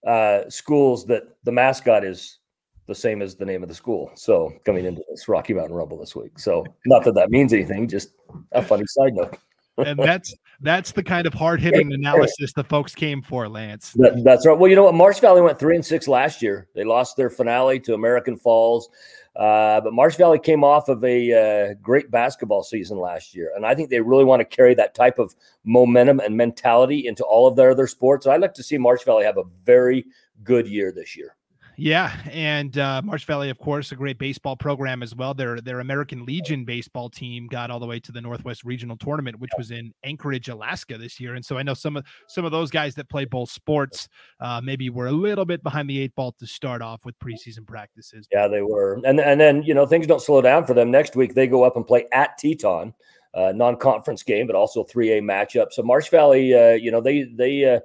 uh, 0.06 0.48
schools 0.48 1.06
that 1.06 1.24
the 1.44 1.52
mascot 1.52 2.04
is 2.04 2.38
the 2.86 2.94
same 2.94 3.22
as 3.22 3.36
the 3.36 3.44
name 3.44 3.62
of 3.62 3.68
the 3.68 3.74
school. 3.74 4.10
So 4.14 4.52
coming 4.64 4.84
into 4.84 5.02
this 5.10 5.28
Rocky 5.28 5.54
Mountain 5.54 5.74
Rumble 5.74 5.98
this 5.98 6.16
week. 6.16 6.38
So 6.38 6.66
not 6.86 7.04
that 7.04 7.14
that 7.14 7.30
means 7.30 7.52
anything, 7.52 7.88
just 7.88 8.10
a 8.52 8.62
funny 8.62 8.84
side 8.86 9.14
note 9.14 9.38
and 9.78 9.98
that's 9.98 10.34
that's 10.60 10.92
the 10.92 11.02
kind 11.02 11.26
of 11.26 11.34
hard 11.34 11.60
hitting 11.60 11.92
analysis 11.94 12.52
the 12.52 12.64
folks 12.64 12.94
came 12.94 13.22
for, 13.22 13.48
Lance. 13.48 13.92
That, 13.94 14.22
that's 14.24 14.46
right. 14.46 14.58
Well, 14.58 14.68
you 14.68 14.76
know 14.76 14.84
what? 14.84 14.94
Marsh 14.94 15.20
Valley 15.20 15.40
went 15.40 15.58
three 15.58 15.74
and 15.74 15.84
six 15.84 16.06
last 16.06 16.42
year. 16.42 16.68
They 16.74 16.84
lost 16.84 17.16
their 17.16 17.30
finale 17.30 17.80
to 17.80 17.94
American 17.94 18.36
Falls, 18.36 18.88
uh, 19.36 19.80
but 19.80 19.92
Marsh 19.92 20.16
Valley 20.16 20.38
came 20.38 20.64
off 20.64 20.88
of 20.88 21.02
a 21.04 21.70
uh, 21.70 21.74
great 21.80 22.10
basketball 22.10 22.62
season 22.62 22.98
last 22.98 23.34
year, 23.34 23.52
and 23.56 23.64
I 23.64 23.74
think 23.74 23.90
they 23.90 24.00
really 24.00 24.24
want 24.24 24.40
to 24.40 24.44
carry 24.44 24.74
that 24.74 24.94
type 24.94 25.18
of 25.18 25.34
momentum 25.64 26.20
and 26.20 26.36
mentality 26.36 27.06
into 27.06 27.24
all 27.24 27.46
of 27.46 27.56
their 27.56 27.70
other 27.70 27.86
sports. 27.86 28.26
I'd 28.26 28.40
like 28.40 28.54
to 28.54 28.62
see 28.62 28.78
Marsh 28.78 29.04
Valley 29.04 29.24
have 29.24 29.38
a 29.38 29.44
very 29.64 30.04
good 30.44 30.66
year 30.66 30.92
this 30.92 31.16
year. 31.16 31.36
Yeah, 31.80 32.14
and 32.30 32.76
uh, 32.76 33.00
Marsh 33.02 33.24
Valley, 33.24 33.48
of 33.48 33.58
course, 33.58 33.90
a 33.90 33.96
great 33.96 34.18
baseball 34.18 34.54
program 34.54 35.02
as 35.02 35.16
well. 35.16 35.32
Their 35.32 35.62
their 35.62 35.80
American 35.80 36.26
Legion 36.26 36.66
baseball 36.66 37.08
team 37.08 37.46
got 37.46 37.70
all 37.70 37.80
the 37.80 37.86
way 37.86 37.98
to 38.00 38.12
the 38.12 38.20
Northwest 38.20 38.64
Regional 38.64 38.98
Tournament, 38.98 39.40
which 39.40 39.52
was 39.56 39.70
in 39.70 39.94
Anchorage, 40.04 40.50
Alaska 40.50 40.98
this 40.98 41.18
year. 41.18 41.36
And 41.36 41.44
so 41.44 41.56
I 41.56 41.62
know 41.62 41.72
some 41.72 41.96
of 41.96 42.04
some 42.28 42.44
of 42.44 42.52
those 42.52 42.70
guys 42.70 42.94
that 42.96 43.08
play 43.08 43.24
both 43.24 43.50
sports 43.50 44.08
uh, 44.40 44.60
maybe 44.62 44.90
were 44.90 45.06
a 45.06 45.12
little 45.12 45.46
bit 45.46 45.62
behind 45.62 45.88
the 45.88 45.98
eight 45.98 46.14
ball 46.14 46.32
to 46.32 46.46
start 46.46 46.82
off 46.82 47.06
with 47.06 47.18
preseason 47.18 47.66
practices. 47.66 48.28
Yeah, 48.30 48.46
they 48.46 48.60
were, 48.60 49.00
and 49.04 49.18
and 49.18 49.40
then 49.40 49.62
you 49.62 49.72
know 49.72 49.86
things 49.86 50.06
don't 50.06 50.20
slow 50.20 50.42
down 50.42 50.66
for 50.66 50.74
them. 50.74 50.90
Next 50.90 51.16
week 51.16 51.34
they 51.34 51.46
go 51.46 51.64
up 51.64 51.76
and 51.76 51.86
play 51.86 52.04
at 52.12 52.36
Teton. 52.36 52.92
Uh, 53.32 53.52
non-conference 53.54 54.24
game, 54.24 54.44
but 54.44 54.56
also 54.56 54.82
3A 54.82 55.22
matchup. 55.22 55.66
So 55.70 55.84
Marsh 55.84 56.08
Valley, 56.08 56.52
uh, 56.52 56.72
you 56.72 56.90
know, 56.90 57.00
they 57.00 57.22
they 57.22 57.76
uh, 57.76 57.78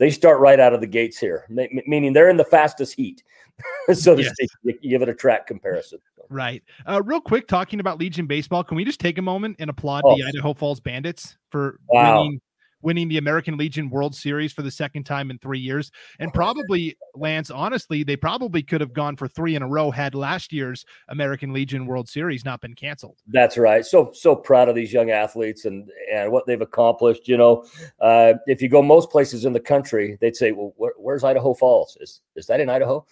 they 0.00 0.10
start 0.10 0.40
right 0.40 0.58
out 0.58 0.72
of 0.72 0.80
the 0.80 0.86
gates 0.86 1.18
here, 1.18 1.46
meaning 1.86 2.12
they're 2.14 2.30
in 2.30 2.38
the 2.38 2.44
fastest 2.44 2.94
heat, 2.94 3.22
so 3.92 4.16
to 4.16 4.22
yes. 4.22 4.34
give 4.82 5.02
it 5.02 5.08
a 5.08 5.14
track 5.14 5.46
comparison. 5.46 5.98
Right. 6.30 6.62
Uh, 6.88 7.02
real 7.04 7.20
quick, 7.20 7.46
talking 7.46 7.80
about 7.80 7.98
Legion 7.98 8.26
baseball, 8.26 8.64
can 8.64 8.76
we 8.76 8.84
just 8.84 8.98
take 8.98 9.18
a 9.18 9.22
moment 9.22 9.56
and 9.58 9.68
applaud 9.68 10.02
oh. 10.04 10.16
the 10.16 10.24
Idaho 10.24 10.54
Falls 10.54 10.80
Bandits 10.80 11.36
for 11.50 11.78
wow. 11.88 12.22
winning 12.22 12.40
winning 12.82 13.08
the 13.08 13.18
American 13.18 13.56
Legion 13.56 13.90
World 13.90 14.14
Series 14.14 14.52
for 14.52 14.62
the 14.62 14.70
second 14.70 15.04
time 15.04 15.30
in 15.30 15.38
three 15.38 15.58
years. 15.58 15.90
And 16.18 16.32
probably, 16.32 16.96
Lance, 17.14 17.50
honestly, 17.50 18.02
they 18.02 18.16
probably 18.16 18.62
could 18.62 18.80
have 18.80 18.92
gone 18.92 19.16
for 19.16 19.28
three 19.28 19.56
in 19.56 19.62
a 19.62 19.68
row 19.68 19.90
had 19.90 20.14
last 20.14 20.52
year's 20.52 20.84
American 21.08 21.52
Legion 21.52 21.86
World 21.86 22.08
Series 22.08 22.44
not 22.44 22.60
been 22.60 22.74
canceled. 22.74 23.18
That's 23.26 23.58
right. 23.58 23.84
So 23.84 24.10
so 24.12 24.34
proud 24.34 24.68
of 24.68 24.74
these 24.74 24.92
young 24.92 25.10
athletes 25.10 25.64
and 25.64 25.90
and 26.12 26.30
what 26.32 26.46
they've 26.46 26.60
accomplished. 26.60 27.28
You 27.28 27.36
know, 27.36 27.64
uh, 28.00 28.34
if 28.46 28.62
you 28.62 28.68
go 28.68 28.82
most 28.82 29.10
places 29.10 29.44
in 29.44 29.52
the 29.52 29.60
country, 29.60 30.16
they'd 30.20 30.36
say, 30.36 30.52
"Well, 30.52 30.72
where, 30.76 30.92
where's 30.96 31.24
Idaho 31.24 31.54
Falls? 31.54 31.96
Is 32.00 32.20
is 32.36 32.46
that 32.46 32.60
in 32.60 32.68
Idaho?" 32.68 33.06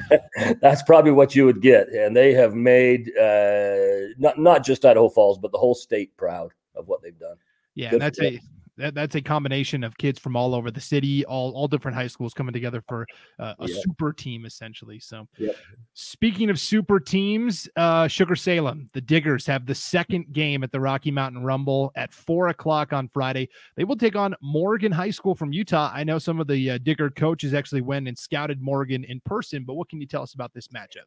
That's 0.60 0.82
probably 0.82 1.12
what 1.12 1.34
you 1.34 1.44
would 1.44 1.60
get. 1.60 1.88
And 1.88 2.16
they 2.16 2.32
have 2.32 2.54
made 2.54 3.10
uh, 3.16 4.12
not 4.18 4.38
not 4.38 4.64
just 4.64 4.84
Idaho 4.84 5.08
Falls, 5.08 5.38
but 5.38 5.52
the 5.52 5.58
whole 5.58 5.74
state 5.74 6.16
proud 6.16 6.52
of 6.74 6.88
what 6.88 7.02
they've 7.02 7.18
done. 7.18 7.36
Yeah, 7.74 7.90
Good 7.90 8.02
that's 8.02 8.20
a 8.20 8.40
that, 8.80 8.94
that's 8.94 9.14
a 9.14 9.20
combination 9.20 9.84
of 9.84 9.96
kids 9.96 10.18
from 10.18 10.36
all 10.36 10.54
over 10.54 10.70
the 10.70 10.80
city, 10.80 11.24
all 11.24 11.52
all 11.52 11.68
different 11.68 11.96
high 11.96 12.06
schools 12.06 12.34
coming 12.34 12.52
together 12.52 12.82
for 12.88 13.06
uh, 13.38 13.54
a 13.58 13.68
super 13.68 14.12
team 14.12 14.46
essentially. 14.46 14.98
So, 14.98 15.28
yep. 15.38 15.56
speaking 15.94 16.50
of 16.50 16.58
super 16.58 16.98
teams, 16.98 17.68
uh, 17.76 18.08
Sugar 18.08 18.36
Salem, 18.36 18.90
the 18.92 19.00
Diggers 19.00 19.46
have 19.46 19.66
the 19.66 19.74
second 19.74 20.32
game 20.32 20.64
at 20.64 20.72
the 20.72 20.80
Rocky 20.80 21.10
Mountain 21.10 21.42
Rumble 21.42 21.92
at 21.94 22.12
four 22.12 22.48
o'clock 22.48 22.92
on 22.92 23.08
Friday. 23.08 23.48
They 23.76 23.84
will 23.84 23.96
take 23.96 24.16
on 24.16 24.34
Morgan 24.42 24.92
High 24.92 25.10
School 25.10 25.34
from 25.34 25.52
Utah. 25.52 25.90
I 25.94 26.04
know 26.04 26.18
some 26.18 26.40
of 26.40 26.46
the 26.46 26.70
uh, 26.70 26.78
Digger 26.78 27.10
coaches 27.10 27.54
actually 27.54 27.82
went 27.82 28.08
and 28.08 28.18
scouted 28.18 28.60
Morgan 28.60 29.04
in 29.04 29.20
person, 29.20 29.64
but 29.64 29.74
what 29.74 29.88
can 29.88 30.00
you 30.00 30.06
tell 30.06 30.22
us 30.22 30.34
about 30.34 30.52
this 30.54 30.68
matchup? 30.68 31.06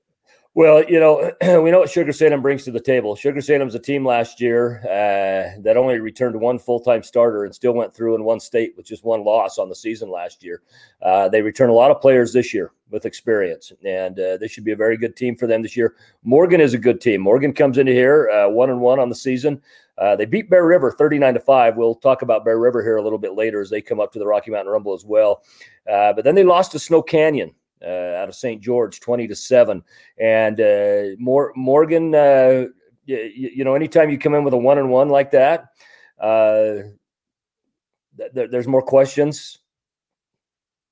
Well, 0.55 0.83
you 0.83 0.99
know, 0.99 1.31
we 1.61 1.71
know 1.71 1.79
what 1.79 1.89
Sugar 1.89 2.13
Salem 2.13 2.43
brings 2.43 2.63
to 2.65 2.71
the 2.71 2.79
table. 2.79 3.15
Sugar 3.15 3.41
Salem's 3.41 3.73
a 3.73 3.79
team 3.79 4.05
last 4.05 4.39
year 4.39 4.81
uh, 4.83 5.59
that 5.63 5.77
only 5.77 5.99
returned 5.99 6.39
one 6.39 6.59
full 6.59 6.79
time 6.79 7.01
starter 7.01 7.45
and 7.45 7.55
still 7.55 7.73
went 7.73 7.93
through 7.93 8.13
in 8.15 8.23
one 8.23 8.39
state 8.39 8.73
with 8.77 8.85
just 8.85 9.03
one 9.03 9.23
loss 9.23 9.57
on 9.57 9.67
the 9.67 9.75
season 9.75 10.11
last 10.11 10.43
year. 10.43 10.61
Uh, 11.01 11.27
they 11.27 11.41
return 11.41 11.71
a 11.71 11.73
lot 11.73 11.89
of 11.89 11.99
players 11.99 12.33
this 12.33 12.53
year 12.53 12.71
with 12.91 13.05
experience, 13.07 13.71
and 13.83 14.19
uh, 14.19 14.37
this 14.37 14.51
should 14.51 14.63
be 14.63 14.73
a 14.73 14.75
very 14.75 14.95
good 14.95 15.15
team 15.15 15.35
for 15.35 15.47
them 15.47 15.63
this 15.63 15.75
year. 15.75 15.95
Morgan 16.23 16.61
is 16.61 16.75
a 16.75 16.77
good 16.77 17.01
team. 17.01 17.21
Morgan 17.21 17.51
comes 17.51 17.79
into 17.79 17.91
here 17.91 18.29
uh, 18.29 18.47
one 18.47 18.69
and 18.69 18.79
one 18.79 18.99
on 18.99 19.09
the 19.09 19.15
season. 19.15 19.59
Uh, 19.97 20.15
they 20.15 20.25
beat 20.25 20.49
Bear 20.51 20.65
River 20.65 20.91
39 20.91 21.35
to 21.35 21.39
5. 21.39 21.77
We'll 21.77 21.95
talk 21.95 22.21
about 22.21 22.45
Bear 22.45 22.59
River 22.59 22.83
here 22.83 22.97
a 22.97 23.01
little 23.01 23.19
bit 23.19 23.33
later 23.33 23.61
as 23.61 23.69
they 23.71 23.81
come 23.81 23.99
up 23.99 24.11
to 24.13 24.19
the 24.19 24.25
Rocky 24.25 24.51
Mountain 24.51 24.71
Rumble 24.71 24.93
as 24.93 25.05
well. 25.05 25.43
Uh, 25.91 26.13
but 26.13 26.23
then 26.23 26.35
they 26.35 26.43
lost 26.43 26.71
to 26.71 26.79
Snow 26.79 27.01
Canyon 27.01 27.53
uh, 27.83 28.15
out 28.17 28.29
of 28.29 28.35
St. 28.35 28.61
George, 28.61 28.99
20 28.99 29.27
to 29.27 29.35
7. 29.35 29.83
And 30.17 30.61
uh, 30.61 31.03
Morgan, 31.19 32.15
uh, 32.15 32.65
you, 33.05 33.51
you, 33.55 33.63
know, 33.63 33.75
anytime 33.75 34.09
you 34.09 34.17
come 34.17 34.35
in 34.35 34.43
with 34.43 34.53
a 34.53 34.57
one 34.57 34.77
and 34.77 34.89
one 34.89 35.09
like 35.09 35.31
that, 35.31 35.69
th- 38.17 38.49
there's 38.49 38.67
more 38.67 38.81
questions 38.81 39.59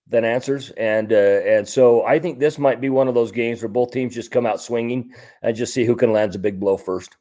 than 0.08 0.26
answers. 0.26 0.70
And 0.72 1.12
uh, 1.12 1.42
and 1.46 1.68
so 1.68 2.06
I 2.06 2.20
think 2.20 2.40
this 2.40 2.60
might 2.60 2.82
be 2.82 2.90
one 2.90 3.08
of 3.08 3.16
those 3.16 3.32
games 3.32 3.62
where 3.62 3.70
both 3.70 3.92
teams 3.92 4.14
just 4.14 4.32
come 4.32 4.46
out 4.46 4.62
swinging 4.62 5.12
and 5.42 5.56
just 5.56 5.74
see 5.74 5.86
who 5.86 5.96
can 5.96 6.12
land 6.12 6.36
a 6.36 6.40
big 6.40 6.60
blow 6.60 6.78
first. 6.78 7.18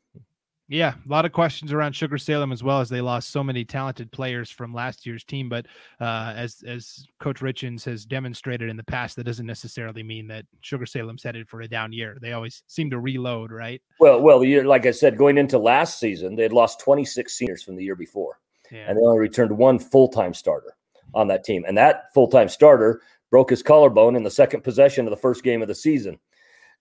Yeah, 0.71 0.95
a 1.05 1.09
lot 1.11 1.25
of 1.25 1.33
questions 1.33 1.73
around 1.73 1.95
Sugar 1.95 2.17
Salem 2.17 2.53
as 2.53 2.63
well 2.63 2.81
as 2.81 2.89
they 2.89 3.01
lost 3.01 3.31
so 3.31 3.43
many 3.43 3.65
talented 3.65 4.13
players 4.13 4.53
from 4.53 4.73
last 4.73 5.05
year's 5.05 5.25
team. 5.25 5.49
But 5.49 5.67
uh, 6.01 6.33
as 6.37 6.63
as 6.65 7.05
Coach 7.19 7.41
Richins 7.41 7.85
has 7.87 8.07
demonstrated 8.07 8.71
in 8.71 8.77
the 8.77 8.85
past, 8.85 9.17
that 9.17 9.25
doesn't 9.25 9.47
necessarily 9.47 10.05
mean 10.05 10.29
that 10.29 10.47
Sugar 10.61 10.87
Salem's 10.87 11.25
headed 11.25 11.49
for 11.49 11.63
a 11.63 11.69
down 11.69 11.93
year. 11.93 12.19
They 12.23 12.35
always 12.35 12.63
seem 12.69 12.89
to 12.91 13.01
reload, 13.01 13.51
right? 13.51 13.83
Well, 13.99 14.21
well, 14.21 14.39
the 14.39 14.47
year, 14.47 14.65
like 14.65 14.87
I 14.87 14.93
said, 14.93 15.19
going 15.19 15.39
into 15.39 15.59
last 15.59 15.99
season, 15.99 16.37
they 16.37 16.45
had 16.45 16.53
lost 16.53 16.79
26 16.79 17.37
seniors 17.37 17.65
from 17.65 17.75
the 17.75 17.83
year 17.83 17.97
before, 17.97 18.39
yeah. 18.71 18.85
and 18.87 18.97
they 18.97 19.03
only 19.03 19.19
returned 19.19 19.51
one 19.51 19.81
full 19.81 20.07
time 20.07 20.33
starter 20.33 20.77
on 21.15 21.27
that 21.27 21.43
team, 21.43 21.65
and 21.67 21.77
that 21.77 22.15
full 22.15 22.29
time 22.29 22.49
starter 22.49 23.03
broke 23.33 23.51
his 23.51 23.63
collarbone 23.63 24.15
in 24.15 24.23
the 24.23 24.31
second 24.31 24.63
possession 24.63 25.05
of 25.05 25.11
the 25.11 25.17
first 25.17 25.43
game 25.43 25.63
of 25.63 25.69
the 25.69 25.75
season. 25.75 26.17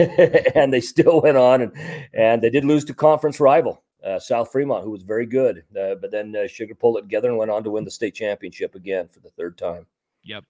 and 0.55 0.73
they 0.73 0.81
still 0.81 1.21
went 1.21 1.37
on 1.37 1.63
and 1.63 1.73
and 2.13 2.43
they 2.43 2.51
did 2.51 2.65
lose 2.65 2.85
to 2.85 2.95
conference 2.95 3.39
rival 3.39 3.83
uh, 4.05 4.19
South 4.19 4.51
Fremont, 4.51 4.85
who 4.85 4.91
was 4.91 5.03
very 5.03 5.27
good. 5.27 5.65
Uh, 5.79 5.95
but 5.95 6.11
then 6.11 6.35
uh, 6.35 6.47
Sugar 6.47 6.75
pulled 6.75 6.99
it 6.99 7.03
together 7.03 7.29
and 7.29 7.39
went 7.39 7.51
on 7.51 7.65
to 7.65 7.71
win 7.71 7.85
the 7.85 7.91
state 7.91 8.15
championship 8.15 8.75
again 8.75 9.09
for 9.09 9.21
the 9.21 9.31
third 9.31 9.57
time. 9.57 9.87
Yep. 10.25 10.45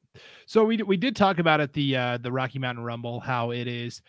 So 0.47 0.65
we 0.65 0.77
we 0.83 0.99
did 0.99 1.17
talk 1.17 1.39
about 1.39 1.61
at 1.61 1.73
the 1.73 1.97
uh, 1.97 2.19
the 2.19 2.31
Rocky 2.31 2.59
Mountain 2.59 2.85
Rumble 2.85 3.21
how 3.21 3.53
it 3.53 3.67
is 3.67 4.03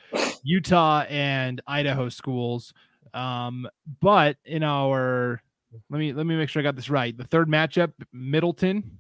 Utah 0.43 1.05
and 1.09 1.61
Idaho 1.67 2.09
schools, 2.09 2.73
um, 3.13 3.67
but 4.01 4.35
in 4.43 4.61
our 4.61 5.41
let 5.89 5.99
me 5.99 6.11
let 6.11 6.25
me 6.25 6.35
make 6.35 6.49
sure 6.49 6.61
I 6.61 6.63
got 6.63 6.75
this 6.75 6.89
right. 6.89 7.17
The 7.17 7.23
third 7.23 7.47
matchup, 7.47 7.93
Middleton 8.11 8.99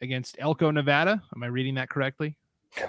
against 0.00 0.36
Elko, 0.38 0.70
Nevada. 0.70 1.20
Am 1.34 1.42
I 1.42 1.46
reading 1.46 1.74
that 1.74 1.88
correctly? 1.90 2.36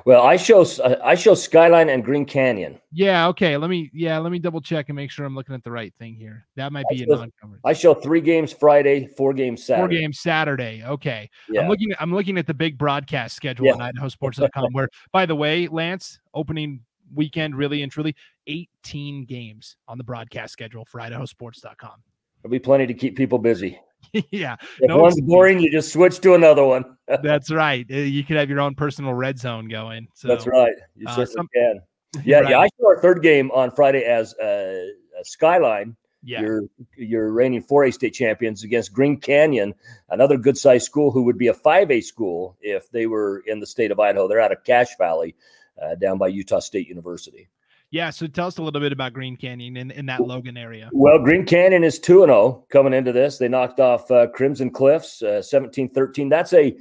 Well, 0.06 0.24
I 0.24 0.36
show 0.38 0.62
uh, 0.62 0.96
I 1.04 1.16
show 1.16 1.36
Skyline 1.36 1.90
and 1.90 2.04
Green 2.04 2.26
Canyon. 2.26 2.80
Yeah. 2.92 3.28
Okay. 3.28 3.58
Let 3.58 3.70
me 3.70 3.90
yeah. 3.94 4.18
Let 4.18 4.32
me 4.32 4.40
double 4.40 4.62
check 4.62 4.90
and 4.90 4.96
make 4.96 5.12
sure 5.12 5.26
I'm 5.26 5.36
looking 5.36 5.56
at 5.56 5.64
the 5.64 5.72
right 5.72 5.94
thing 6.00 6.16
here. 6.16 6.46
That 6.56 6.72
might 6.72 6.86
be 6.90 7.04
I 7.04 7.06
show, 7.06 7.14
a 7.14 7.18
non-coverage. 7.18 7.62
I 7.64 7.74
show 7.74 7.94
three 7.94 8.22
games 8.22 8.52
Friday, 8.52 9.08
four 9.18 9.34
games 9.34 9.64
Saturday. 9.64 9.96
Four 9.96 10.02
games 10.02 10.20
Saturday. 10.20 10.84
Okay. 10.86 11.30
Yeah. 11.50 11.62
I'm 11.62 11.70
looking. 11.70 11.94
I'm 12.00 12.14
looking 12.14 12.38
at 12.38 12.48
the 12.48 12.54
big 12.54 12.78
broadcast 12.78 13.36
schedule 13.36 13.68
yeah. 13.68 13.74
on 13.74 13.94
IdahoSports.com. 13.94 14.74
where, 14.74 14.90
by 15.12 15.26
the 15.26 15.36
way, 15.36 15.68
Lance, 15.68 16.20
opening 16.34 16.82
weekend, 17.14 17.56
really 17.56 17.84
and 17.84 17.92
truly, 17.92 18.16
18 18.48 19.26
games 19.26 19.78
on 19.88 19.98
the 19.98 20.04
broadcast 20.04 20.54
schedule 20.54 20.86
for 20.86 21.00
IdahoSports.com. 21.00 22.04
There'll 22.42 22.52
be 22.52 22.60
plenty 22.60 22.88
to 22.88 22.94
keep 22.94 23.16
people 23.16 23.40
busy. 23.40 23.80
yeah. 24.32 24.56
If 24.80 24.90
no 24.90 24.98
one's 24.98 25.20
boring, 25.22 25.60
you 25.60 25.72
just 25.72 25.92
switch 25.92 26.20
to 26.22 26.34
another 26.34 26.66
one. 26.66 26.98
That's 27.24 27.52
right. 27.52 27.86
Uh, 27.92 27.98
you 27.98 28.24
could 28.24 28.38
have 28.38 28.50
your 28.50 28.60
own 28.60 28.76
personal 28.76 29.14
red 29.14 29.38
zone 29.38 29.68
going. 29.68 30.08
So 30.16 30.28
that's 30.28 30.48
right. 30.48 30.74
You 30.96 31.08
uh, 31.08 31.26
some, 31.26 31.48
can. 31.54 31.82
Yeah, 32.24 32.40
right. 32.40 32.50
yeah. 32.50 32.60
I 32.60 32.68
saw 32.80 32.88
our 32.88 33.02
third 33.02 33.22
game 33.22 33.52
on 33.52 33.72
Friday 33.72 34.04
as 34.06 34.34
uh, 34.36 34.88
Skyline. 35.24 35.98
Yeah. 36.24 36.42
Your 36.42 36.62
your 36.98 37.32
reigning 37.32 37.62
4A 37.62 37.94
state 37.94 38.14
champions 38.14 38.64
against 38.64 38.94
Green 38.94 39.20
Canyon, 39.20 39.76
another 40.10 40.38
good 40.38 40.58
sized 40.58 40.86
school 40.86 41.12
who 41.12 41.22
would 41.24 41.38
be 41.38 41.50
a 41.50 41.54
5A 41.54 42.04
school 42.04 42.58
if 42.62 42.90
they 42.90 43.06
were 43.06 43.44
in 43.46 43.60
the 43.60 43.68
state 43.68 43.92
of 43.92 44.00
Idaho. 44.00 44.28
They're 44.28 44.40
out 44.40 44.52
of 44.52 44.64
Cache 44.64 44.98
Valley, 44.98 45.36
uh, 45.80 45.96
down 45.96 46.18
by 46.18 46.30
Utah 46.30 46.60
State 46.60 46.88
University. 46.88 47.48
Yeah, 47.96 48.10
so 48.10 48.28
tell 48.28 48.48
us 48.48 48.58
a 48.58 48.62
little 48.62 48.82
bit 48.82 48.92
about 48.92 49.14
Green 49.14 49.38
Canyon 49.38 49.78
in, 49.78 49.90
in 49.90 50.06
that 50.08 50.20
Logan 50.20 50.58
area. 50.58 50.90
Well, 50.92 51.18
Green 51.18 51.46
Canyon 51.46 51.86
is 51.86 51.98
2 51.98 52.24
and 52.24 52.30
0 52.30 52.66
coming 52.68 52.92
into 52.92 53.14
this. 53.14 53.38
They 53.38 53.48
knocked 53.48 53.80
off 53.80 54.12
uh, 54.12 54.28
Crimson 54.28 54.70
Cliffs 54.70 55.22
uh, 55.22 55.42
17-13. 55.42 56.30
That's 56.30 56.52
a 56.52 56.76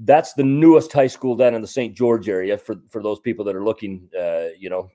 that's 0.00 0.32
the 0.32 0.42
newest 0.42 0.92
high 0.92 1.06
school 1.06 1.36
down 1.36 1.54
in 1.54 1.62
the 1.62 1.68
St. 1.68 1.94
George 1.94 2.28
area 2.28 2.58
for 2.58 2.74
for 2.90 3.04
those 3.04 3.20
people 3.20 3.44
that 3.44 3.54
are 3.54 3.62
looking 3.62 4.08
uh, 4.20 4.46
you 4.58 4.68
know, 4.68 4.90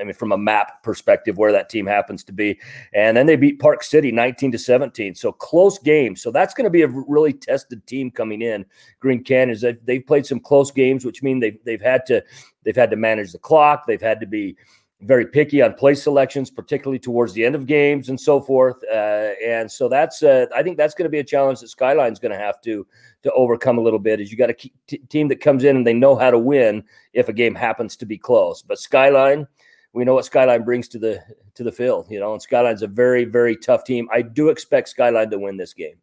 I 0.00 0.02
mean 0.02 0.14
from 0.14 0.32
a 0.32 0.38
map 0.38 0.82
perspective 0.82 1.36
where 1.36 1.52
that 1.52 1.68
team 1.68 1.84
happens 1.84 2.24
to 2.24 2.32
be. 2.32 2.58
And 2.94 3.14
then 3.14 3.26
they 3.26 3.36
beat 3.36 3.60
Park 3.60 3.82
City 3.82 4.12
19 4.12 4.52
to 4.52 4.58
17. 4.58 5.14
So 5.14 5.30
close 5.30 5.78
game. 5.78 6.16
So 6.16 6.30
that's 6.30 6.54
going 6.54 6.64
to 6.64 6.70
be 6.70 6.82
a 6.82 6.88
really 6.88 7.34
tested 7.34 7.86
team 7.86 8.10
coming 8.10 8.40
in. 8.40 8.64
Green 9.00 9.22
Canyon 9.22 9.58
they've, 9.60 9.84
they've 9.84 10.06
played 10.06 10.24
some 10.24 10.40
close 10.40 10.70
games 10.70 11.04
which 11.04 11.22
mean 11.22 11.38
they 11.38 11.58
they've 11.66 11.82
had 11.82 12.06
to 12.06 12.24
they've 12.64 12.74
had 12.74 12.90
to 12.92 12.96
manage 12.96 13.32
the 13.32 13.38
clock, 13.38 13.86
they've 13.86 14.00
had 14.00 14.18
to 14.18 14.26
be 14.26 14.56
very 15.02 15.26
picky 15.26 15.60
on 15.62 15.74
play 15.74 15.94
selections, 15.94 16.50
particularly 16.50 16.98
towards 16.98 17.32
the 17.32 17.44
end 17.44 17.54
of 17.54 17.66
games 17.66 18.08
and 18.08 18.20
so 18.20 18.40
forth. 18.40 18.76
Uh, 18.90 19.30
and 19.44 19.70
so 19.70 19.88
that's, 19.88 20.22
uh, 20.22 20.46
I 20.54 20.62
think 20.62 20.76
that's 20.76 20.94
going 20.94 21.04
to 21.04 21.10
be 21.10 21.18
a 21.18 21.24
challenge 21.24 21.60
that 21.60 21.68
Skyline's 21.68 22.18
going 22.18 22.32
to 22.32 22.38
have 22.38 22.60
to 22.62 22.86
to 23.22 23.32
overcome 23.32 23.78
a 23.78 23.80
little 23.80 23.98
bit. 23.98 24.20
Is 24.20 24.30
you 24.30 24.38
got 24.38 24.50
a 24.50 24.54
t- 24.54 24.72
team 25.08 25.28
that 25.28 25.40
comes 25.40 25.64
in 25.64 25.76
and 25.76 25.86
they 25.86 25.92
know 25.92 26.16
how 26.16 26.30
to 26.30 26.38
win 26.38 26.84
if 27.12 27.28
a 27.28 27.32
game 27.32 27.54
happens 27.54 27.96
to 27.96 28.06
be 28.06 28.18
close. 28.18 28.62
But 28.62 28.78
Skyline, 28.78 29.46
we 29.92 30.04
know 30.04 30.14
what 30.14 30.24
Skyline 30.24 30.64
brings 30.64 30.88
to 30.88 30.98
the 30.98 31.22
to 31.54 31.64
the 31.64 31.72
field, 31.72 32.06
you 32.08 32.18
know, 32.18 32.32
and 32.32 32.42
Skyline's 32.42 32.82
a 32.82 32.88
very 32.88 33.24
very 33.24 33.56
tough 33.56 33.84
team. 33.84 34.08
I 34.12 34.22
do 34.22 34.48
expect 34.48 34.88
Skyline 34.88 35.30
to 35.30 35.38
win 35.38 35.56
this 35.56 35.74
game. 35.74 35.96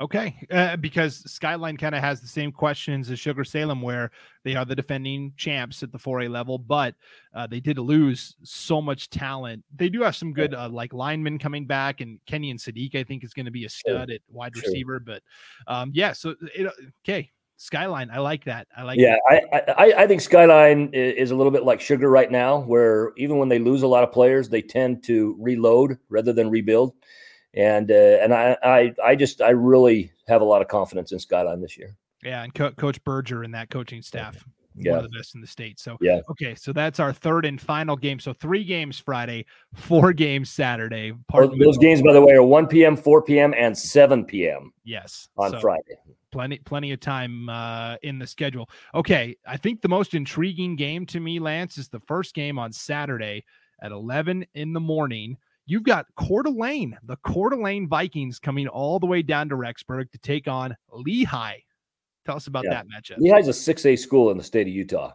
Okay, 0.00 0.34
uh, 0.50 0.76
because 0.76 1.16
Skyline 1.30 1.76
kind 1.76 1.94
of 1.94 2.00
has 2.00 2.22
the 2.22 2.26
same 2.26 2.50
questions 2.50 3.10
as 3.10 3.20
Sugar 3.20 3.44
Salem, 3.44 3.82
where 3.82 4.10
they 4.42 4.54
are 4.54 4.64
the 4.64 4.74
defending 4.74 5.34
champs 5.36 5.82
at 5.82 5.92
the 5.92 5.98
4A 5.98 6.30
level, 6.30 6.56
but 6.56 6.94
uh, 7.34 7.46
they 7.46 7.60
did 7.60 7.78
lose 7.78 8.34
so 8.42 8.80
much 8.80 9.10
talent. 9.10 9.62
They 9.76 9.90
do 9.90 10.00
have 10.00 10.16
some 10.16 10.32
good 10.32 10.54
uh, 10.54 10.70
like 10.70 10.94
linemen 10.94 11.38
coming 11.38 11.66
back, 11.66 12.00
and 12.00 12.18
Kenyon 12.24 12.56
Sadiq, 12.56 12.94
I 12.94 13.04
think, 13.04 13.22
is 13.22 13.34
going 13.34 13.44
to 13.44 13.52
be 13.52 13.66
a 13.66 13.68
stud 13.68 14.10
at 14.10 14.22
wide 14.30 14.56
sure. 14.56 14.62
receiver. 14.66 14.98
But 14.98 15.22
um, 15.66 15.90
yeah, 15.92 16.14
so 16.14 16.36
it, 16.54 16.72
okay, 17.04 17.30
Skyline, 17.58 18.10
I 18.10 18.20
like 18.20 18.44
that. 18.44 18.68
I 18.74 18.84
like. 18.84 18.98
Yeah, 18.98 19.16
I, 19.28 19.42
I, 19.76 19.92
I 19.98 20.06
think 20.06 20.22
Skyline 20.22 20.88
is 20.94 21.32
a 21.32 21.36
little 21.36 21.52
bit 21.52 21.64
like 21.64 21.82
Sugar 21.82 22.08
right 22.08 22.30
now, 22.30 22.60
where 22.60 23.12
even 23.18 23.36
when 23.36 23.50
they 23.50 23.58
lose 23.58 23.82
a 23.82 23.86
lot 23.86 24.04
of 24.04 24.10
players, 24.10 24.48
they 24.48 24.62
tend 24.62 25.04
to 25.04 25.36
reload 25.38 25.98
rather 26.08 26.32
than 26.32 26.48
rebuild 26.48 26.94
and 27.54 27.90
uh, 27.90 27.94
and 27.94 28.32
I, 28.34 28.56
I 28.62 28.94
I 29.04 29.16
just 29.16 29.40
I 29.40 29.50
really 29.50 30.12
have 30.28 30.40
a 30.40 30.44
lot 30.44 30.62
of 30.62 30.68
confidence 30.68 31.12
in 31.12 31.18
Skyline 31.18 31.60
this 31.60 31.76
year. 31.76 31.96
Yeah, 32.22 32.42
and 32.44 32.54
Co- 32.54 32.72
Coach 32.72 33.02
Berger 33.04 33.42
and 33.42 33.52
that 33.54 33.68
coaching 33.68 34.00
staff, 34.00 34.44
yeah. 34.76 34.92
one 34.92 35.04
of 35.04 35.10
the 35.10 35.18
best 35.18 35.34
in 35.34 35.40
the 35.40 35.46
state. 35.46 35.80
So 35.80 35.96
yeah, 36.00 36.20
okay, 36.30 36.54
so 36.54 36.72
that's 36.72 37.00
our 37.00 37.12
third 37.12 37.44
and 37.44 37.60
final 37.60 37.96
game. 37.96 38.20
So 38.20 38.32
three 38.32 38.64
games 38.64 38.98
Friday, 38.98 39.44
four 39.74 40.12
games 40.12 40.50
Saturday. 40.50 41.12
Those, 41.32 41.50
those 41.58 41.78
games, 41.78 42.00
by 42.00 42.12
the 42.12 42.20
way, 42.20 42.34
are 42.34 42.42
one 42.42 42.66
p.m., 42.66 42.96
four 42.96 43.22
p.m., 43.22 43.54
and 43.56 43.76
seven 43.76 44.24
p.m. 44.24 44.72
Yes, 44.84 45.28
on 45.36 45.50
so 45.50 45.60
Friday. 45.60 45.98
Plenty, 46.30 46.60
plenty 46.60 46.92
of 46.92 47.00
time 47.00 47.50
uh, 47.50 47.96
in 48.02 48.18
the 48.18 48.26
schedule. 48.26 48.70
Okay, 48.94 49.36
I 49.46 49.58
think 49.58 49.82
the 49.82 49.88
most 49.88 50.14
intriguing 50.14 50.76
game 50.76 51.04
to 51.06 51.20
me, 51.20 51.38
Lance, 51.38 51.76
is 51.76 51.88
the 51.88 52.00
first 52.00 52.34
game 52.34 52.58
on 52.58 52.72
Saturday 52.72 53.44
at 53.82 53.92
eleven 53.92 54.46
in 54.54 54.72
the 54.72 54.80
morning. 54.80 55.36
You've 55.66 55.84
got 55.84 56.06
Coeur 56.16 56.42
d'Alene, 56.42 56.98
the 57.04 57.16
Coeur 57.16 57.50
d'Alene 57.50 57.88
Vikings 57.88 58.38
coming 58.38 58.66
all 58.66 58.98
the 58.98 59.06
way 59.06 59.22
down 59.22 59.48
to 59.48 59.54
Rexburg 59.54 60.10
to 60.10 60.18
take 60.18 60.48
on 60.48 60.76
Lehi. 60.92 61.62
Tell 62.24 62.36
us 62.36 62.46
about 62.46 62.64
yeah. 62.64 62.82
that 62.82 62.86
matchup. 62.86 63.18
Lehi's 63.18 63.48
a 63.48 63.74
6A 63.74 63.98
school 63.98 64.30
in 64.30 64.36
the 64.36 64.44
state 64.44 64.66
of 64.66 64.72
Utah. 64.72 65.12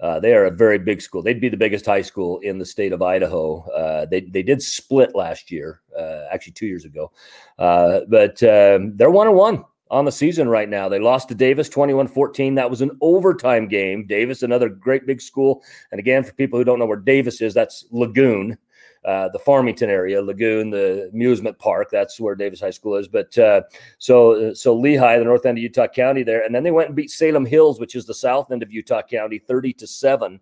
Uh, 0.00 0.18
they 0.18 0.34
are 0.34 0.46
a 0.46 0.50
very 0.50 0.78
big 0.78 1.00
school. 1.00 1.22
They'd 1.22 1.40
be 1.40 1.48
the 1.48 1.56
biggest 1.56 1.86
high 1.86 2.02
school 2.02 2.38
in 2.40 2.58
the 2.58 2.66
state 2.66 2.92
of 2.92 3.00
Idaho. 3.00 3.60
Uh, 3.70 4.06
they 4.06 4.22
they 4.22 4.42
did 4.42 4.60
split 4.60 5.14
last 5.14 5.50
year, 5.52 5.80
uh, 5.96 6.24
actually 6.32 6.54
two 6.54 6.66
years 6.66 6.84
ago, 6.84 7.12
uh, 7.58 8.00
but 8.08 8.42
um, 8.42 8.96
they're 8.96 9.10
one 9.10 9.28
and 9.28 9.36
one 9.36 9.64
on 9.90 10.04
the 10.04 10.12
season 10.12 10.48
right 10.48 10.68
now. 10.68 10.88
They 10.88 10.98
lost 10.98 11.28
to 11.28 11.34
Davis 11.34 11.68
21-14. 11.68 12.56
That 12.56 12.68
was 12.68 12.80
an 12.80 12.90
overtime 13.00 13.68
game. 13.68 14.06
Davis, 14.06 14.42
another 14.42 14.68
great 14.68 15.06
big 15.06 15.20
school, 15.20 15.62
and 15.92 16.00
again 16.00 16.24
for 16.24 16.32
people 16.32 16.58
who 16.58 16.64
don't 16.64 16.80
know 16.80 16.86
where 16.86 16.96
Davis 16.96 17.40
is, 17.40 17.54
that's 17.54 17.86
Lagoon. 17.92 18.58
Uh, 19.04 19.28
the 19.28 19.38
Farmington 19.38 19.90
area, 19.90 20.22
Lagoon, 20.22 20.70
the 20.70 21.10
amusement 21.12 21.58
park. 21.58 21.90
That's 21.90 22.18
where 22.18 22.34
Davis 22.34 22.60
High 22.60 22.70
School 22.70 22.96
is. 22.96 23.06
But 23.06 23.36
uh, 23.36 23.60
so 23.98 24.54
so 24.54 24.74
Lehi, 24.74 25.18
the 25.18 25.24
north 25.24 25.44
end 25.44 25.58
of 25.58 25.62
Utah 25.62 25.88
County, 25.88 26.22
there, 26.22 26.42
and 26.42 26.54
then 26.54 26.62
they 26.62 26.70
went 26.70 26.88
and 26.88 26.96
beat 26.96 27.10
Salem 27.10 27.44
Hills, 27.44 27.78
which 27.78 27.96
is 27.96 28.06
the 28.06 28.14
south 28.14 28.50
end 28.50 28.62
of 28.62 28.72
Utah 28.72 29.02
County, 29.02 29.38
thirty 29.38 29.74
to 29.74 29.86
seven. 29.86 30.40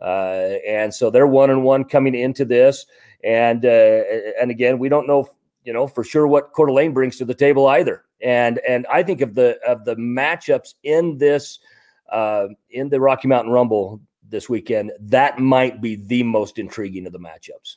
Uh, 0.00 0.58
and 0.66 0.92
so 0.92 1.10
they're 1.10 1.28
one 1.28 1.50
and 1.50 1.62
one 1.62 1.84
coming 1.84 2.16
into 2.16 2.44
this, 2.44 2.86
and 3.22 3.64
uh, 3.64 4.02
and 4.40 4.50
again, 4.50 4.80
we 4.80 4.88
don't 4.88 5.06
know, 5.06 5.28
you 5.62 5.72
know, 5.72 5.86
for 5.86 6.02
sure 6.02 6.26
what 6.26 6.52
Coeur 6.54 6.66
d'Alene 6.66 6.92
brings 6.92 7.18
to 7.18 7.24
the 7.24 7.34
table 7.34 7.68
either. 7.68 8.02
And 8.20 8.58
and 8.68 8.84
I 8.90 9.04
think 9.04 9.20
of 9.20 9.36
the 9.36 9.60
of 9.64 9.84
the 9.84 9.94
matchups 9.94 10.74
in 10.82 11.18
this 11.18 11.60
uh, 12.10 12.48
in 12.70 12.88
the 12.88 13.00
Rocky 13.00 13.28
Mountain 13.28 13.52
Rumble 13.52 14.00
this 14.28 14.48
weekend, 14.48 14.90
that 14.98 15.38
might 15.38 15.80
be 15.80 15.94
the 15.94 16.24
most 16.24 16.58
intriguing 16.58 17.06
of 17.06 17.12
the 17.12 17.20
matchups. 17.20 17.76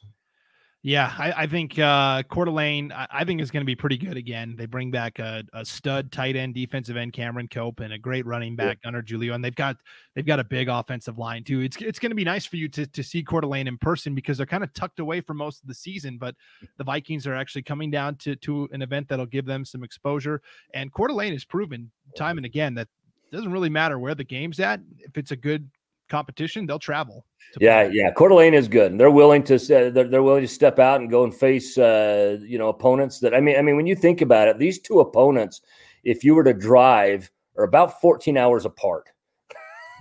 Yeah, 0.85 1.11
I, 1.17 1.31
I 1.31 1.47
think 1.47 1.79
uh, 1.79 2.21
Coeur 2.29 2.45
d'Alene, 2.45 2.91
I, 2.91 3.07
I 3.09 3.23
think 3.23 3.41
is 3.41 3.49
going 3.49 3.61
to 3.61 3.65
be 3.65 3.75
pretty 3.75 3.97
good 3.97 4.17
again. 4.17 4.53
They 4.55 4.67
bring 4.67 4.91
back 4.91 5.17
a, 5.17 5.43
a, 5.51 5.65
stud 5.65 6.11
tight 6.11 6.35
end, 6.35 6.53
defensive 6.53 6.95
end 6.95 7.11
Cameron 7.11 7.47
Cope, 7.47 7.79
and 7.79 7.91
a 7.91 7.97
great 7.97 8.23
running 8.27 8.55
back 8.55 8.77
yeah. 8.83 8.91
Gunnar 8.91 9.01
Julio, 9.01 9.33
and 9.33 9.43
they've 9.43 9.55
got 9.55 9.77
they've 10.13 10.27
got 10.27 10.39
a 10.39 10.43
big 10.43 10.69
offensive 10.69 11.17
line 11.17 11.43
too. 11.43 11.61
It's 11.61 11.75
it's 11.77 11.97
going 11.97 12.11
to 12.11 12.15
be 12.15 12.23
nice 12.23 12.45
for 12.45 12.57
you 12.57 12.69
to 12.69 12.85
to 12.85 13.01
see 13.01 13.23
Coeur 13.23 13.41
d'Alene 13.41 13.67
in 13.67 13.79
person 13.79 14.13
because 14.13 14.37
they're 14.37 14.45
kind 14.45 14.63
of 14.63 14.71
tucked 14.75 14.99
away 14.99 15.21
for 15.21 15.33
most 15.33 15.63
of 15.63 15.67
the 15.67 15.73
season, 15.73 16.19
but 16.19 16.35
the 16.77 16.83
Vikings 16.83 17.25
are 17.25 17.33
actually 17.33 17.63
coming 17.63 17.89
down 17.89 18.17
to 18.17 18.35
to 18.35 18.69
an 18.71 18.83
event 18.83 19.07
that'll 19.09 19.25
give 19.25 19.47
them 19.47 19.65
some 19.65 19.83
exposure. 19.83 20.39
And 20.75 20.93
Coeur 20.93 21.07
d'Alene 21.07 21.33
has 21.33 21.45
proven 21.45 21.89
time 22.15 22.37
and 22.37 22.45
again 22.45 22.75
that 22.75 22.89
it 23.31 23.35
doesn't 23.35 23.51
really 23.51 23.69
matter 23.69 23.97
where 23.97 24.13
the 24.13 24.23
game's 24.23 24.59
at. 24.59 24.81
If 24.99 25.17
it's 25.17 25.31
a 25.31 25.35
good 25.35 25.67
competition, 26.09 26.65
they'll 26.65 26.79
travel. 26.79 27.25
Yeah, 27.59 27.85
play. 27.85 27.93
yeah. 27.95 28.11
Coeur 28.11 28.29
d'Alene 28.29 28.53
is 28.53 28.67
good. 28.67 28.97
They're 28.97 29.11
willing 29.11 29.43
to 29.43 29.55
uh, 29.55 29.89
they're, 29.89 30.07
they're 30.07 30.23
willing 30.23 30.41
to 30.41 30.47
step 30.47 30.79
out 30.79 31.01
and 31.01 31.09
go 31.09 31.23
and 31.23 31.33
face 31.33 31.77
uh, 31.77 32.37
you 32.41 32.57
know 32.57 32.69
opponents 32.69 33.19
that 33.19 33.33
I 33.33 33.39
mean 33.39 33.57
I 33.57 33.61
mean 33.61 33.75
when 33.75 33.87
you 33.87 33.95
think 33.95 34.21
about 34.21 34.47
it, 34.47 34.57
these 34.57 34.79
two 34.79 34.99
opponents, 34.99 35.61
if 36.03 36.23
you 36.23 36.35
were 36.35 36.43
to 36.43 36.53
drive, 36.53 37.31
are 37.57 37.63
about 37.63 38.01
14 38.01 38.37
hours 38.37 38.65
apart. 38.65 39.09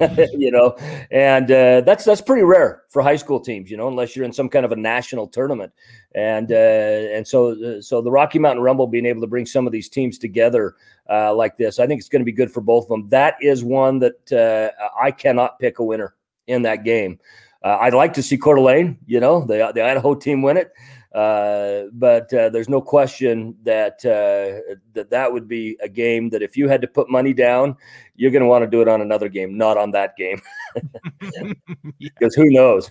you 0.33 0.51
know, 0.51 0.77
and 1.11 1.51
uh, 1.51 1.81
that's 1.83 2.05
that's 2.05 2.21
pretty 2.21 2.43
rare 2.43 2.83
for 2.89 3.01
high 3.03 3.17
school 3.17 3.39
teams, 3.39 3.71
you 3.71 3.77
know, 3.77 3.87
unless 3.87 4.17
you're 4.17 4.25
in 4.25 4.33
some 4.33 4.49
kind 4.49 4.65
of 4.65 4.73
a 4.73 4.77
national 4.77 5.29
tournament. 5.29 5.73
And 6.15 6.51
uh, 6.51 6.55
and 6.55 7.27
so 7.27 7.53
uh, 7.53 7.81
so 7.81 8.01
the 8.01 8.11
Rocky 8.11 8.39
Mountain 8.39 8.63
Rumble 8.63 8.87
being 8.87 9.07
able 9.07 9.21
to 9.21 9.27
bring 9.27 9.47
some 9.47 9.67
of 9.67 9.73
these 9.73 9.89
teams 9.89 10.19
together 10.19 10.75
uh, 11.09 11.35
like 11.35 11.57
this, 11.57 11.79
I 11.79 11.87
think 11.87 12.01
it's 12.01 12.09
going 12.09 12.21
to 12.21 12.25
be 12.27 12.33
good 12.33 12.51
for 12.51 12.61
both 12.61 12.85
of 12.85 12.89
them. 12.89 13.09
That 13.09 13.37
is 13.41 13.63
one 13.63 14.01
that 14.01 14.33
uh, 14.33 14.71
I 15.01 15.11
cannot 15.11 15.59
pick 15.59 15.79
a 15.79 15.85
winner 15.85 16.15
in 16.47 16.63
that 16.63 16.85
game. 16.85 17.21
Uh, 17.63 17.79
I'd 17.81 17.95
like 17.95 18.13
to 18.15 18.23
see 18.23 18.37
Coeur 18.37 18.57
d'Alene, 18.57 18.99
you 19.07 19.21
know, 19.21 19.45
the 19.45 19.71
the 19.75 19.83
Idaho 19.85 20.15
team 20.15 20.43
win 20.43 20.57
it. 20.57 20.73
Uh, 21.15 21.85
but 21.93 22.33
uh, 22.35 22.49
there's 22.49 22.69
no 22.69 22.81
question 22.81 23.55
that 23.63 24.05
uh, 24.05 24.75
that 24.95 25.11
that 25.11 25.33
would 25.33 25.47
be 25.47 25.77
a 25.81 25.89
game 25.89 26.29
that 26.31 26.43
if 26.43 26.57
you 26.57 26.69
had 26.69 26.81
to 26.81 26.89
put 26.89 27.09
money 27.09 27.33
down, 27.33 27.77
you're 28.17 28.33
going 28.33 28.43
to 28.43 28.49
want 28.49 28.65
to 28.65 28.71
do 28.71 28.83
it 28.83 28.89
on 28.89 29.01
another 29.01 29.29
game, 29.29 29.57
not 29.57 29.77
on 29.77 29.93
that 29.93 30.17
game, 30.17 30.41
because 32.01 32.35
who 32.35 32.51
knows? 32.51 32.91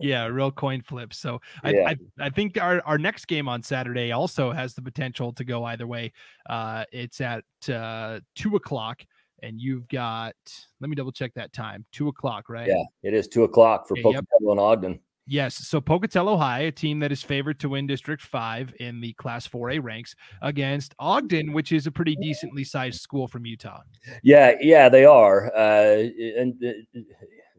yeah, 0.00 0.26
real 0.26 0.50
coin 0.50 0.80
flip. 0.82 1.12
So 1.12 1.40
I, 1.62 1.70
yeah. 1.72 1.88
I, 1.88 1.96
I 2.18 2.30
think 2.30 2.60
our, 2.60 2.80
our 2.86 2.98
next 2.98 3.26
game 3.26 3.48
on 3.48 3.62
Saturday 3.62 4.12
also 4.12 4.52
has 4.52 4.74
the 4.74 4.82
potential 4.82 5.32
to 5.34 5.44
go 5.44 5.64
either 5.64 5.86
way. 5.86 6.12
Uh, 6.48 6.84
it's 6.92 7.20
at 7.20 7.44
uh, 7.70 8.20
two 8.34 8.56
o'clock, 8.56 9.04
and 9.42 9.60
you've 9.60 9.88
got. 9.88 10.34
Let 10.80 10.88
me 10.88 10.96
double 10.96 11.12
check 11.12 11.34
that 11.34 11.52
time. 11.52 11.84
Two 11.92 12.08
o'clock, 12.08 12.48
right? 12.48 12.68
Yeah, 12.68 12.84
it 13.02 13.14
is 13.14 13.28
two 13.28 13.44
o'clock 13.44 13.86
for 13.86 13.94
okay, 13.94 14.02
Pocatello 14.02 14.26
yep. 14.40 14.50
and 14.50 14.60
Ogden. 14.60 15.00
Yes. 15.30 15.54
So 15.54 15.80
Pocatello 15.80 16.36
High, 16.36 16.62
a 16.62 16.72
team 16.72 16.98
that 16.98 17.12
is 17.12 17.22
favored 17.22 17.60
to 17.60 17.68
win 17.68 17.86
District 17.86 18.20
5 18.20 18.74
in 18.80 19.00
the 19.00 19.12
Class 19.12 19.46
4A 19.46 19.80
ranks 19.80 20.16
against 20.42 20.92
Ogden, 20.98 21.52
which 21.52 21.70
is 21.70 21.86
a 21.86 21.92
pretty 21.92 22.16
decently 22.16 22.64
sized 22.64 23.00
school 23.00 23.28
from 23.28 23.46
Utah. 23.46 23.82
Yeah, 24.24 24.56
yeah, 24.60 24.88
they 24.88 25.04
are. 25.04 25.56
Uh, 25.56 26.08
and 26.36 26.60
uh, 26.64 27.00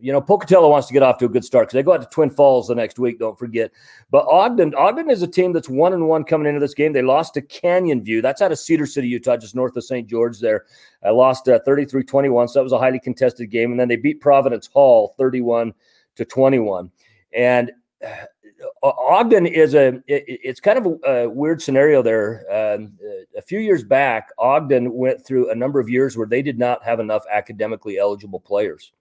you 0.01 0.11
know, 0.11 0.19
Pocatello 0.19 0.69
wants 0.69 0.87
to 0.87 0.93
get 0.93 1.01
off 1.01 1.17
to 1.19 1.25
a 1.25 1.29
good 1.29 1.45
start 1.45 1.67
because 1.69 1.75
they 1.75 1.83
go 1.83 1.93
out 1.93 2.01
to 2.01 2.09
Twin 2.09 2.29
Falls 2.29 2.67
the 2.67 2.75
next 2.75 2.99
week. 2.99 3.19
Don't 3.19 3.39
forget. 3.39 3.71
But 4.09 4.25
Ogden, 4.27 4.75
Ogden 4.75 5.09
is 5.09 5.21
a 5.21 5.27
team 5.27 5.53
that's 5.53 5.69
one 5.69 5.93
and 5.93 6.09
one 6.09 6.25
coming 6.25 6.47
into 6.47 6.59
this 6.59 6.73
game. 6.73 6.91
They 6.91 7.01
lost 7.01 7.35
to 7.35 7.41
Canyon 7.41 8.03
View. 8.03 8.21
That's 8.21 8.41
out 8.41 8.51
of 8.51 8.59
Cedar 8.59 8.85
City, 8.85 9.07
Utah, 9.07 9.37
just 9.37 9.55
north 9.55 9.77
of 9.77 9.85
St. 9.85 10.09
George. 10.09 10.39
There, 10.39 10.65
I 11.05 11.09
uh, 11.09 11.13
lost 11.13 11.47
uh, 11.47 11.59
33-21, 11.65 12.49
so 12.49 12.59
that 12.59 12.63
was 12.63 12.73
a 12.73 12.79
highly 12.79 12.99
contested 12.99 13.49
game. 13.49 13.71
And 13.71 13.79
then 13.79 13.87
they 13.87 13.95
beat 13.95 14.19
Providence 14.19 14.67
Hall 14.67 15.15
31 15.17 15.73
to 16.17 16.25
21. 16.25 16.91
And 17.33 17.71
uh, 18.03 18.25
Ogden 18.83 19.45
is 19.45 19.73
a 19.73 19.87
it, 20.07 20.23
it's 20.27 20.59
kind 20.59 20.77
of 20.77 20.99
a, 21.05 21.11
a 21.11 21.29
weird 21.29 21.61
scenario 21.61 22.01
there. 22.01 22.45
Um, 22.51 22.93
a 23.37 23.41
few 23.41 23.59
years 23.59 23.83
back, 23.83 24.29
Ogden 24.37 24.93
went 24.93 25.25
through 25.25 25.49
a 25.51 25.55
number 25.55 25.79
of 25.79 25.89
years 25.89 26.17
where 26.17 26.27
they 26.27 26.41
did 26.41 26.59
not 26.59 26.83
have 26.83 26.99
enough 26.99 27.23
academically 27.31 27.97
eligible 27.97 28.39
players. 28.39 28.91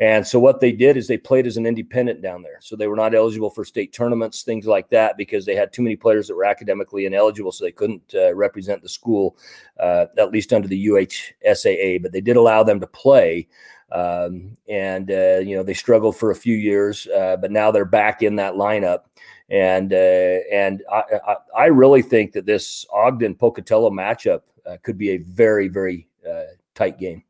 And 0.00 0.26
so 0.26 0.40
what 0.40 0.60
they 0.60 0.72
did 0.72 0.96
is 0.96 1.06
they 1.06 1.18
played 1.18 1.46
as 1.46 1.56
an 1.56 1.66
independent 1.66 2.20
down 2.20 2.42
there. 2.42 2.58
So 2.60 2.74
they 2.74 2.88
were 2.88 2.96
not 2.96 3.14
eligible 3.14 3.50
for 3.50 3.64
state 3.64 3.92
tournaments, 3.92 4.42
things 4.42 4.66
like 4.66 4.88
that, 4.90 5.16
because 5.16 5.46
they 5.46 5.54
had 5.54 5.72
too 5.72 5.82
many 5.82 5.94
players 5.94 6.26
that 6.26 6.34
were 6.34 6.44
academically 6.44 7.06
ineligible. 7.06 7.52
So 7.52 7.64
they 7.64 7.72
couldn't 7.72 8.12
uh, 8.14 8.34
represent 8.34 8.82
the 8.82 8.88
school, 8.88 9.36
uh, 9.78 10.06
at 10.18 10.32
least 10.32 10.52
under 10.52 10.66
the 10.66 10.86
UHSAA. 10.86 12.02
But 12.02 12.12
they 12.12 12.20
did 12.20 12.36
allow 12.36 12.64
them 12.64 12.80
to 12.80 12.86
play. 12.88 13.46
Um, 13.94 14.56
and 14.68 15.08
uh, 15.10 15.38
you 15.38 15.56
know 15.56 15.62
they 15.62 15.72
struggled 15.72 16.16
for 16.16 16.32
a 16.32 16.36
few 16.36 16.56
years, 16.56 17.06
uh, 17.06 17.36
but 17.36 17.52
now 17.52 17.70
they're 17.70 17.84
back 17.84 18.22
in 18.22 18.36
that 18.36 18.54
lineup. 18.54 19.04
And 19.48 19.92
uh, 19.92 20.40
and 20.50 20.82
I, 20.90 21.02
I, 21.26 21.36
I, 21.56 21.66
really 21.66 22.02
think 22.02 22.32
that 22.32 22.44
this 22.44 22.84
Ogden 22.92 23.36
Pocatello 23.36 23.90
matchup 23.90 24.40
uh, 24.66 24.78
could 24.82 24.98
be 24.98 25.10
a 25.10 25.18
very 25.18 25.68
very 25.68 26.08
uh, 26.28 26.54
tight 26.74 26.98
game. 26.98 27.22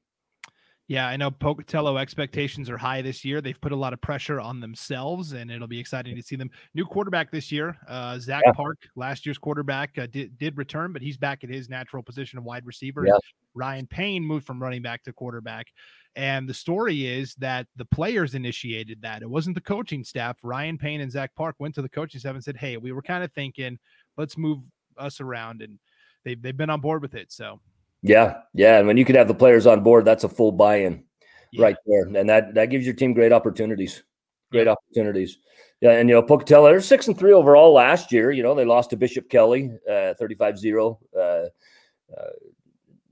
Yeah, 0.86 1.08
I 1.08 1.16
know 1.16 1.30
Pocatello 1.30 1.96
expectations 1.96 2.68
are 2.68 2.76
high 2.76 3.00
this 3.00 3.24
year. 3.24 3.40
They've 3.40 3.60
put 3.60 3.72
a 3.72 3.76
lot 3.76 3.94
of 3.94 4.02
pressure 4.02 4.38
on 4.38 4.60
themselves, 4.60 5.32
and 5.32 5.50
it'll 5.50 5.66
be 5.66 5.80
exciting 5.80 6.14
to 6.14 6.22
see 6.22 6.36
them. 6.36 6.50
New 6.74 6.84
quarterback 6.84 7.30
this 7.30 7.50
year, 7.50 7.78
uh, 7.88 8.18
Zach 8.18 8.42
yeah. 8.44 8.52
Park, 8.52 8.76
last 8.94 9.24
year's 9.24 9.38
quarterback, 9.38 9.96
uh, 9.96 10.06
did, 10.06 10.36
did 10.36 10.58
return, 10.58 10.92
but 10.92 11.00
he's 11.00 11.16
back 11.16 11.42
at 11.42 11.48
his 11.48 11.70
natural 11.70 12.02
position 12.02 12.38
of 12.38 12.44
wide 12.44 12.66
receiver. 12.66 13.06
Yeah. 13.06 13.16
Ryan 13.54 13.86
Payne 13.86 14.22
moved 14.22 14.46
from 14.46 14.62
running 14.62 14.82
back 14.82 15.02
to 15.04 15.12
quarterback. 15.14 15.68
And 16.16 16.48
the 16.48 16.54
story 16.54 17.06
is 17.06 17.34
that 17.36 17.66
the 17.76 17.84
players 17.84 18.34
initiated 18.34 19.02
that. 19.02 19.22
It 19.22 19.30
wasn't 19.30 19.56
the 19.56 19.60
coaching 19.60 20.04
staff. 20.04 20.38
Ryan 20.42 20.78
Payne 20.78 21.00
and 21.00 21.10
Zach 21.10 21.34
Park 21.34 21.56
went 21.58 21.74
to 21.74 21.82
the 21.82 21.88
coaching 21.88 22.20
staff 22.20 22.34
and 22.34 22.44
said, 22.44 22.56
Hey, 22.56 22.76
we 22.76 22.92
were 22.92 23.02
kind 23.02 23.24
of 23.24 23.32
thinking, 23.32 23.78
let's 24.16 24.38
move 24.38 24.60
us 24.96 25.20
around. 25.20 25.60
And 25.60 25.78
they've, 26.24 26.40
they've 26.40 26.56
been 26.56 26.70
on 26.70 26.80
board 26.80 27.02
with 27.02 27.14
it. 27.14 27.32
So, 27.32 27.60
yeah. 28.02 28.42
Yeah. 28.52 28.78
And 28.78 28.86
when 28.86 28.96
you 28.96 29.04
could 29.04 29.16
have 29.16 29.28
the 29.28 29.34
players 29.34 29.66
on 29.66 29.82
board, 29.82 30.04
that's 30.04 30.24
a 30.24 30.28
full 30.28 30.52
buy 30.52 30.76
in 30.76 31.04
yeah. 31.50 31.64
right 31.64 31.76
there. 31.86 32.04
And 32.04 32.28
that, 32.28 32.54
that 32.54 32.66
gives 32.66 32.84
your 32.84 32.94
team 32.94 33.12
great 33.12 33.32
opportunities. 33.32 34.04
Great 34.52 34.66
yeah. 34.66 34.72
opportunities. 34.72 35.38
Yeah. 35.80 35.92
And, 35.92 36.08
you 36.08 36.14
know, 36.14 36.22
Pocatello, 36.22 36.68
they're 36.68 36.80
six 36.80 37.08
and 37.08 37.18
three 37.18 37.32
overall 37.32 37.72
last 37.72 38.12
year. 38.12 38.30
You 38.30 38.44
know, 38.44 38.54
they 38.54 38.64
lost 38.64 38.90
to 38.90 38.96
Bishop 38.96 39.28
Kelly, 39.28 39.72
uh, 39.90 40.14
35 40.14 40.58
0. 40.58 41.00
Uh, 41.16 41.18
uh, 41.18 41.46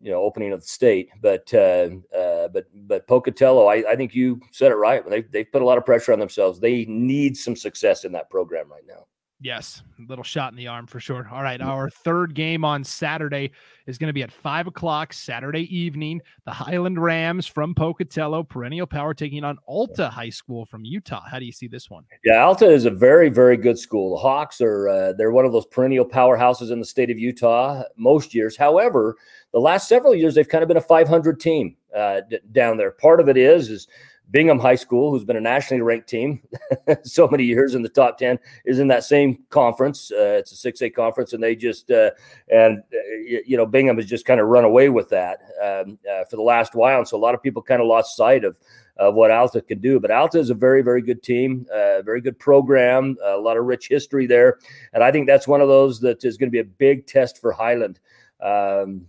you 0.02 0.10
know 0.10 0.20
opening 0.20 0.52
of 0.52 0.60
the 0.60 0.66
state. 0.66 1.08
But 1.20 1.52
uh, 1.54 1.90
uh, 2.14 2.48
but 2.48 2.66
but 2.86 3.06
Pocatello, 3.06 3.66
I, 3.66 3.84
I 3.90 3.96
think 3.96 4.14
you 4.14 4.40
said 4.50 4.72
it 4.72 4.76
right. 4.76 5.08
They 5.08 5.22
they 5.22 5.44
put 5.44 5.62
a 5.62 5.64
lot 5.64 5.78
of 5.78 5.86
pressure 5.86 6.12
on 6.12 6.18
themselves. 6.18 6.60
They 6.60 6.84
need 6.86 7.36
some 7.36 7.56
success 7.56 8.04
in 8.04 8.12
that 8.12 8.28
program 8.28 8.70
right 8.70 8.86
now. 8.86 9.06
Yes, 9.42 9.82
a 9.98 10.08
little 10.08 10.22
shot 10.22 10.52
in 10.52 10.56
the 10.56 10.68
arm 10.68 10.86
for 10.86 11.00
sure. 11.00 11.28
All 11.32 11.42
right, 11.42 11.60
our 11.60 11.90
third 11.90 12.32
game 12.32 12.64
on 12.64 12.84
Saturday 12.84 13.50
is 13.88 13.98
going 13.98 14.06
to 14.06 14.12
be 14.12 14.22
at 14.22 14.30
five 14.30 14.68
o'clock 14.68 15.12
Saturday 15.12 15.62
evening. 15.76 16.22
The 16.44 16.52
Highland 16.52 17.02
Rams 17.02 17.48
from 17.48 17.74
Pocatello, 17.74 18.44
perennial 18.44 18.86
power, 18.86 19.14
taking 19.14 19.42
on 19.42 19.58
Alta 19.66 20.08
High 20.08 20.30
School 20.30 20.64
from 20.64 20.84
Utah. 20.84 21.22
How 21.28 21.40
do 21.40 21.44
you 21.44 21.50
see 21.50 21.66
this 21.66 21.90
one? 21.90 22.04
Yeah, 22.24 22.44
Alta 22.44 22.70
is 22.70 22.84
a 22.84 22.90
very, 22.90 23.30
very 23.30 23.56
good 23.56 23.78
school. 23.78 24.14
The 24.14 24.22
Hawks 24.22 24.60
are 24.60 24.88
uh, 24.88 25.12
they're 25.14 25.32
one 25.32 25.44
of 25.44 25.52
those 25.52 25.66
perennial 25.66 26.06
powerhouses 26.06 26.70
in 26.70 26.78
the 26.78 26.86
state 26.86 27.10
of 27.10 27.18
Utah 27.18 27.82
most 27.96 28.36
years. 28.36 28.56
However, 28.56 29.16
the 29.52 29.58
last 29.58 29.88
several 29.88 30.14
years 30.14 30.36
they've 30.36 30.48
kind 30.48 30.62
of 30.62 30.68
been 30.68 30.76
a 30.76 30.80
500 30.80 31.40
team 31.40 31.76
uh, 31.96 32.20
d- 32.30 32.38
down 32.52 32.76
there. 32.76 32.92
Part 32.92 33.18
of 33.18 33.28
it 33.28 33.36
is 33.36 33.70
is 33.70 33.88
Bingham 34.30 34.58
High 34.58 34.76
School, 34.76 35.10
who's 35.10 35.24
been 35.24 35.36
a 35.36 35.40
nationally 35.40 35.82
ranked 35.82 36.08
team 36.08 36.40
so 37.02 37.28
many 37.28 37.44
years 37.44 37.74
in 37.74 37.82
the 37.82 37.88
top 37.88 38.18
10, 38.18 38.38
is 38.64 38.78
in 38.78 38.88
that 38.88 39.04
same 39.04 39.38
conference. 39.50 40.10
Uh, 40.10 40.38
it's 40.38 40.64
a 40.64 40.72
6A 40.72 40.94
conference, 40.94 41.34
and 41.34 41.42
they 41.42 41.54
just, 41.54 41.90
uh, 41.90 42.10
and, 42.48 42.78
uh, 42.78 43.14
you 43.46 43.56
know, 43.56 43.66
Bingham 43.66 43.96
has 43.96 44.06
just 44.06 44.24
kind 44.24 44.40
of 44.40 44.48
run 44.48 44.64
away 44.64 44.88
with 44.88 45.10
that 45.10 45.40
um, 45.62 45.98
uh, 46.10 46.24
for 46.24 46.36
the 46.36 46.42
last 46.42 46.74
while. 46.74 46.98
And 46.98 47.06
so 47.06 47.16
a 47.16 47.18
lot 47.18 47.34
of 47.34 47.42
people 47.42 47.60
kind 47.60 47.82
of 47.82 47.86
lost 47.86 48.16
sight 48.16 48.44
of, 48.44 48.58
of 48.96 49.14
what 49.14 49.30
Alta 49.30 49.60
can 49.60 49.80
do. 49.80 50.00
But 50.00 50.10
Alta 50.10 50.38
is 50.38 50.50
a 50.50 50.54
very, 50.54 50.80
very 50.82 51.02
good 51.02 51.22
team, 51.22 51.66
uh, 51.70 52.00
very 52.02 52.22
good 52.22 52.38
program, 52.38 53.16
a 53.22 53.36
lot 53.36 53.58
of 53.58 53.64
rich 53.64 53.88
history 53.88 54.26
there. 54.26 54.58
And 54.94 55.04
I 55.04 55.12
think 55.12 55.26
that's 55.26 55.48
one 55.48 55.60
of 55.60 55.68
those 55.68 56.00
that 56.00 56.24
is 56.24 56.38
going 56.38 56.48
to 56.48 56.52
be 56.52 56.60
a 56.60 56.64
big 56.64 57.06
test 57.06 57.38
for 57.38 57.52
Highland. 57.52 58.00
Um, 58.40 59.08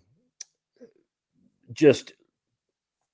just 1.72 2.14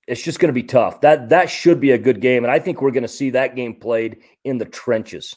it's 0.10 0.24
just 0.24 0.40
going 0.40 0.50
to 0.50 0.54
be 0.54 0.64
tough. 0.64 1.02
That 1.02 1.30
that 1.30 1.50
should 1.50 1.80
be 1.80 1.92
a 1.92 1.98
good 1.98 2.20
game, 2.20 2.44
and 2.44 2.52
I 2.52 2.58
think 2.58 2.82
we're 2.82 2.92
going 2.92 3.04
to 3.04 3.08
see 3.08 3.30
that 3.30 3.56
game 3.56 3.76
played 3.76 4.18
in 4.44 4.58
the 4.58 4.66
trenches. 4.66 5.36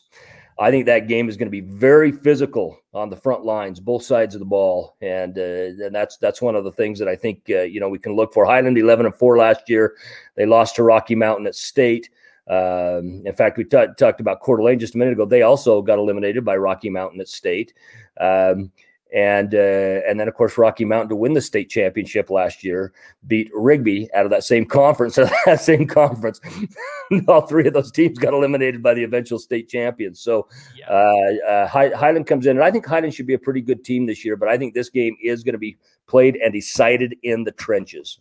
I 0.58 0.70
think 0.70 0.86
that 0.86 1.08
game 1.08 1.28
is 1.28 1.36
going 1.36 1.46
to 1.46 1.50
be 1.50 1.60
very 1.60 2.10
physical 2.10 2.78
on 2.94 3.10
the 3.10 3.16
front 3.16 3.44
lines, 3.44 3.80
both 3.80 4.02
sides 4.02 4.34
of 4.34 4.38
the 4.38 4.46
ball, 4.46 4.96
and 5.02 5.36
uh, 5.36 5.84
and 5.84 5.94
that's 5.94 6.16
that's 6.16 6.40
one 6.40 6.56
of 6.56 6.64
the 6.64 6.72
things 6.72 6.98
that 6.98 7.08
I 7.08 7.16
think 7.16 7.42
uh, 7.50 7.62
you 7.62 7.80
know 7.80 7.90
we 7.90 7.98
can 7.98 8.16
look 8.16 8.32
for. 8.32 8.46
Highland 8.46 8.78
eleven 8.78 9.04
and 9.04 9.14
four 9.14 9.36
last 9.36 9.68
year, 9.68 9.94
they 10.36 10.46
lost 10.46 10.76
to 10.76 10.82
Rocky 10.82 11.14
Mountain 11.14 11.46
at 11.46 11.54
state. 11.54 12.08
Um, 12.48 13.22
in 13.26 13.34
fact, 13.36 13.58
we 13.58 13.64
t- 13.64 13.86
talked 13.98 14.20
about 14.20 14.40
Coeur 14.40 14.56
d'Alene 14.56 14.78
just 14.78 14.94
a 14.94 14.98
minute 14.98 15.12
ago. 15.12 15.26
They 15.26 15.42
also 15.42 15.82
got 15.82 15.98
eliminated 15.98 16.44
by 16.44 16.56
Rocky 16.56 16.88
Mountain 16.88 17.20
at 17.20 17.28
state. 17.28 17.74
Um, 18.18 18.72
and 19.12 19.54
uh, 19.54 20.00
and 20.08 20.18
then 20.18 20.26
of 20.28 20.34
course 20.34 20.56
Rocky 20.56 20.84
Mountain 20.84 21.10
to 21.10 21.16
win 21.16 21.34
the 21.34 21.40
state 21.40 21.68
championship 21.68 22.30
last 22.30 22.64
year 22.64 22.92
beat 23.26 23.50
Rigby 23.54 24.08
out 24.14 24.24
of 24.24 24.30
that 24.30 24.44
same 24.44 24.64
conference. 24.66 25.12
So 25.22 25.28
that 25.44 25.60
same 25.60 25.86
conference, 25.86 26.40
all 27.28 27.42
three 27.42 27.66
of 27.66 27.74
those 27.74 27.92
teams 27.92 28.18
got 28.18 28.32
eliminated 28.32 28.82
by 28.82 28.94
the 28.94 29.04
eventual 29.04 29.38
state 29.38 29.68
champions. 29.68 30.20
So 30.20 30.48
yeah. 30.74 30.88
uh, 30.88 31.46
uh, 31.46 31.68
Highland 31.68 32.26
comes 32.26 32.46
in, 32.46 32.56
and 32.56 32.64
I 32.64 32.70
think 32.70 32.86
Highland 32.86 33.14
should 33.14 33.26
be 33.26 33.34
a 33.34 33.38
pretty 33.38 33.60
good 33.60 33.84
team 33.84 34.06
this 34.06 34.24
year. 34.24 34.36
But 34.36 34.48
I 34.48 34.56
think 34.56 34.72
this 34.72 34.88
game 34.88 35.16
is 35.22 35.42
going 35.42 35.52
to 35.52 35.58
be 35.58 35.76
played 36.06 36.36
and 36.36 36.52
decided 36.52 37.14
in 37.22 37.44
the 37.44 37.52
trenches. 37.52 38.18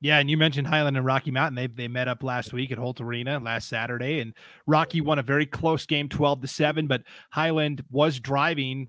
Yeah, 0.00 0.18
and 0.18 0.28
you 0.28 0.36
mentioned 0.36 0.66
Highland 0.66 0.96
and 0.96 1.06
Rocky 1.06 1.30
Mountain. 1.30 1.54
They 1.54 1.68
they 1.68 1.88
met 1.88 2.08
up 2.08 2.22
last 2.22 2.52
week 2.52 2.70
at 2.72 2.78
Holt 2.78 3.00
Arena 3.00 3.38
last 3.38 3.68
Saturday, 3.68 4.20
and 4.20 4.34
Rocky 4.66 5.00
won 5.00 5.18
a 5.18 5.22
very 5.22 5.46
close 5.46 5.86
game, 5.86 6.08
twelve 6.08 6.42
to 6.42 6.48
seven. 6.48 6.86
But 6.86 7.02
Highland 7.30 7.82
was 7.90 8.20
driving 8.20 8.88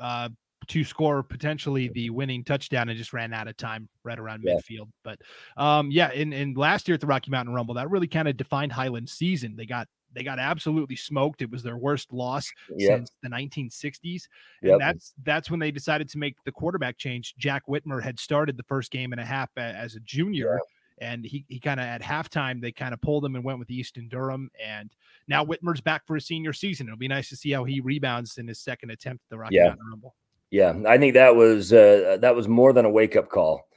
uh, 0.00 0.30
to 0.68 0.84
score 0.84 1.22
potentially 1.22 1.88
the 1.88 2.10
winning 2.10 2.44
touchdown 2.44 2.88
and 2.88 2.98
just 2.98 3.12
ran 3.12 3.32
out 3.32 3.48
of 3.48 3.56
time 3.56 3.88
right 4.04 4.18
around 4.18 4.42
yeah. 4.44 4.54
midfield. 4.54 4.88
But 5.02 5.20
um, 5.56 5.90
yeah, 5.90 6.12
in, 6.12 6.32
in 6.32 6.54
last 6.54 6.88
year 6.88 6.94
at 6.94 7.00
the 7.00 7.06
Rocky 7.06 7.30
Mountain 7.30 7.54
Rumble, 7.54 7.74
that 7.74 7.90
really 7.90 8.08
kind 8.08 8.28
of 8.28 8.36
defined 8.36 8.72
Highland 8.72 9.08
season. 9.08 9.56
They 9.56 9.66
got 9.66 9.88
they 10.16 10.22
got 10.22 10.38
absolutely 10.38 10.96
smoked. 10.96 11.42
It 11.42 11.50
was 11.50 11.62
their 11.62 11.76
worst 11.76 12.12
loss 12.12 12.50
yep. 12.74 12.98
since 12.98 13.10
the 13.22 13.28
1960s, 13.28 14.22
and 14.62 14.70
yep. 14.70 14.78
that's 14.78 15.12
that's 15.22 15.50
when 15.50 15.60
they 15.60 15.70
decided 15.70 16.08
to 16.10 16.18
make 16.18 16.36
the 16.44 16.52
quarterback 16.52 16.96
change. 16.96 17.34
Jack 17.36 17.64
Whitmer 17.68 18.02
had 18.02 18.18
started 18.18 18.56
the 18.56 18.62
first 18.62 18.90
game 18.90 19.12
and 19.12 19.20
a 19.20 19.24
half 19.24 19.50
as 19.56 19.94
a 19.94 20.00
junior. 20.00 20.58
And 20.98 21.26
he, 21.26 21.44
he 21.48 21.60
kind 21.60 21.78
of 21.78 21.84
at 21.84 22.00
halftime, 22.00 22.58
they 22.58 22.72
kind 22.72 22.94
of 22.94 23.02
pulled 23.02 23.22
him 23.22 23.34
and 23.34 23.44
went 23.44 23.58
with 23.58 23.70
Easton 23.70 24.08
Durham. 24.08 24.48
And 24.64 24.90
now 25.28 25.44
Whitmer's 25.44 25.82
back 25.82 26.06
for 26.06 26.14
his 26.14 26.24
senior 26.24 26.54
season. 26.54 26.86
It'll 26.86 26.96
be 26.96 27.06
nice 27.06 27.28
to 27.28 27.36
see 27.36 27.50
how 27.50 27.64
he 27.64 27.80
rebounds 27.80 28.38
in 28.38 28.48
his 28.48 28.60
second 28.60 28.90
attempt 28.90 29.24
at 29.24 29.28
the 29.28 29.36
Rocky 29.36 29.56
yeah. 29.56 29.66
Mountain 29.66 29.86
Rumble. 29.90 30.14
Yeah, 30.50 30.74
I 30.86 30.98
think 30.98 31.14
that 31.14 31.34
was 31.34 31.72
uh, 31.72 32.18
that 32.20 32.36
was 32.36 32.48
more 32.48 32.72
than 32.72 32.84
a 32.84 32.90
wake 32.90 33.16
up 33.16 33.28
call. 33.28 33.68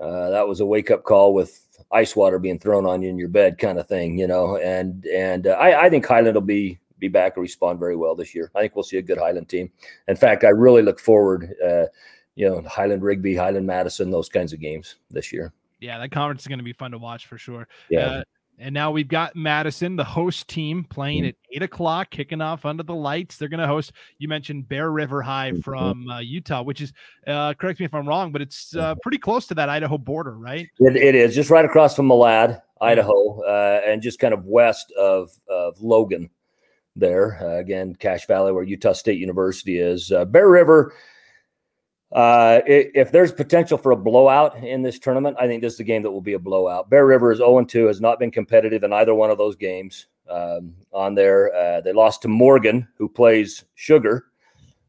Uh, 0.00 0.30
that 0.30 0.46
was 0.46 0.60
a 0.60 0.66
wake 0.66 0.90
up 0.90 1.02
call 1.02 1.34
with 1.34 1.60
ice 1.90 2.14
water 2.14 2.38
being 2.38 2.58
thrown 2.58 2.86
on 2.86 3.02
you 3.02 3.08
in 3.08 3.18
your 3.18 3.28
bed, 3.28 3.58
kind 3.58 3.78
of 3.78 3.88
thing, 3.88 4.18
you 4.18 4.26
know. 4.26 4.56
And 4.56 5.04
and 5.06 5.46
uh, 5.46 5.52
I, 5.52 5.86
I 5.86 5.90
think 5.90 6.06
Highland 6.06 6.34
will 6.34 6.42
be 6.42 6.78
be 6.98 7.08
back 7.08 7.36
and 7.36 7.42
respond 7.42 7.78
very 7.78 7.96
well 7.96 8.14
this 8.14 8.34
year. 8.34 8.50
I 8.54 8.60
think 8.60 8.76
we'll 8.76 8.84
see 8.84 8.98
a 8.98 9.02
good 9.02 9.18
Highland 9.18 9.48
team. 9.48 9.70
In 10.08 10.16
fact, 10.16 10.44
I 10.44 10.48
really 10.48 10.82
look 10.82 11.00
forward, 11.00 11.54
uh, 11.64 11.84
you 12.34 12.48
know, 12.48 12.62
Highland 12.62 13.02
Rigby, 13.02 13.34
Highland 13.34 13.66
Madison, 13.66 14.10
those 14.10 14.28
kinds 14.28 14.52
of 14.52 14.60
games 14.60 14.96
this 15.10 15.32
year. 15.32 15.52
Yeah, 15.80 15.98
that 15.98 16.12
conference 16.12 16.42
is 16.42 16.46
going 16.46 16.58
to 16.58 16.64
be 16.64 16.72
fun 16.72 16.92
to 16.92 16.98
watch 16.98 17.26
for 17.26 17.36
sure. 17.36 17.68
Yeah. 17.90 18.06
Uh, 18.06 18.22
and 18.58 18.72
now 18.72 18.90
we've 18.90 19.08
got 19.08 19.34
Madison, 19.34 19.96
the 19.96 20.04
host 20.04 20.48
team, 20.48 20.84
playing 20.84 21.22
mm-hmm. 21.22 21.28
at 21.28 21.34
eight 21.52 21.62
o'clock, 21.62 22.10
kicking 22.10 22.40
off 22.40 22.64
under 22.64 22.82
the 22.82 22.94
lights. 22.94 23.36
They're 23.36 23.48
going 23.48 23.60
to 23.60 23.66
host. 23.66 23.92
You 24.18 24.28
mentioned 24.28 24.68
Bear 24.68 24.90
River 24.90 25.22
High 25.22 25.52
mm-hmm. 25.52 25.60
from 25.60 26.08
uh, 26.08 26.20
Utah, 26.20 26.62
which 26.62 26.80
is, 26.80 26.92
uh, 27.26 27.54
correct 27.54 27.80
me 27.80 27.86
if 27.86 27.94
I'm 27.94 28.06
wrong, 28.06 28.32
but 28.32 28.42
it's 28.42 28.74
uh, 28.74 28.92
mm-hmm. 28.92 29.00
pretty 29.02 29.18
close 29.18 29.46
to 29.48 29.54
that 29.54 29.68
Idaho 29.68 29.98
border, 29.98 30.36
right? 30.36 30.68
it, 30.78 30.96
it 30.96 31.14
is 31.14 31.34
just 31.34 31.50
right 31.50 31.64
across 31.64 31.96
from 31.96 32.08
Malad, 32.08 32.60
Idaho, 32.80 33.40
uh, 33.42 33.80
and 33.86 34.02
just 34.02 34.18
kind 34.18 34.34
of 34.34 34.44
west 34.44 34.92
of 34.92 35.30
of 35.48 35.80
Logan. 35.80 36.30
There 36.96 37.40
uh, 37.42 37.58
again, 37.58 37.96
Cache 37.96 38.26
Valley, 38.28 38.52
where 38.52 38.62
Utah 38.62 38.92
State 38.92 39.18
University 39.18 39.78
is. 39.78 40.12
Uh, 40.12 40.24
Bear 40.24 40.48
River 40.48 40.94
uh, 42.14 42.60
if 42.66 43.10
there's 43.10 43.32
potential 43.32 43.76
for 43.76 43.90
a 43.90 43.96
blowout 43.96 44.62
in 44.62 44.82
this 44.82 45.00
tournament, 45.00 45.36
I 45.38 45.48
think 45.48 45.62
this 45.62 45.74
is 45.74 45.80
a 45.80 45.84
game 45.84 46.02
that 46.02 46.10
will 46.10 46.20
be 46.20 46.34
a 46.34 46.38
blowout. 46.38 46.88
Bear 46.88 47.06
River 47.06 47.32
is 47.32 47.38
0 47.38 47.64
2, 47.64 47.86
has 47.86 48.00
not 48.00 48.20
been 48.20 48.30
competitive 48.30 48.84
in 48.84 48.92
either 48.92 49.14
one 49.14 49.30
of 49.30 49.38
those 49.38 49.56
games. 49.56 50.06
Um, 50.30 50.74
on 50.92 51.14
there, 51.14 51.54
uh, 51.54 51.80
they 51.80 51.92
lost 51.92 52.22
to 52.22 52.28
Morgan, 52.28 52.86
who 52.96 53.08
plays 53.08 53.64
Sugar. 53.74 54.26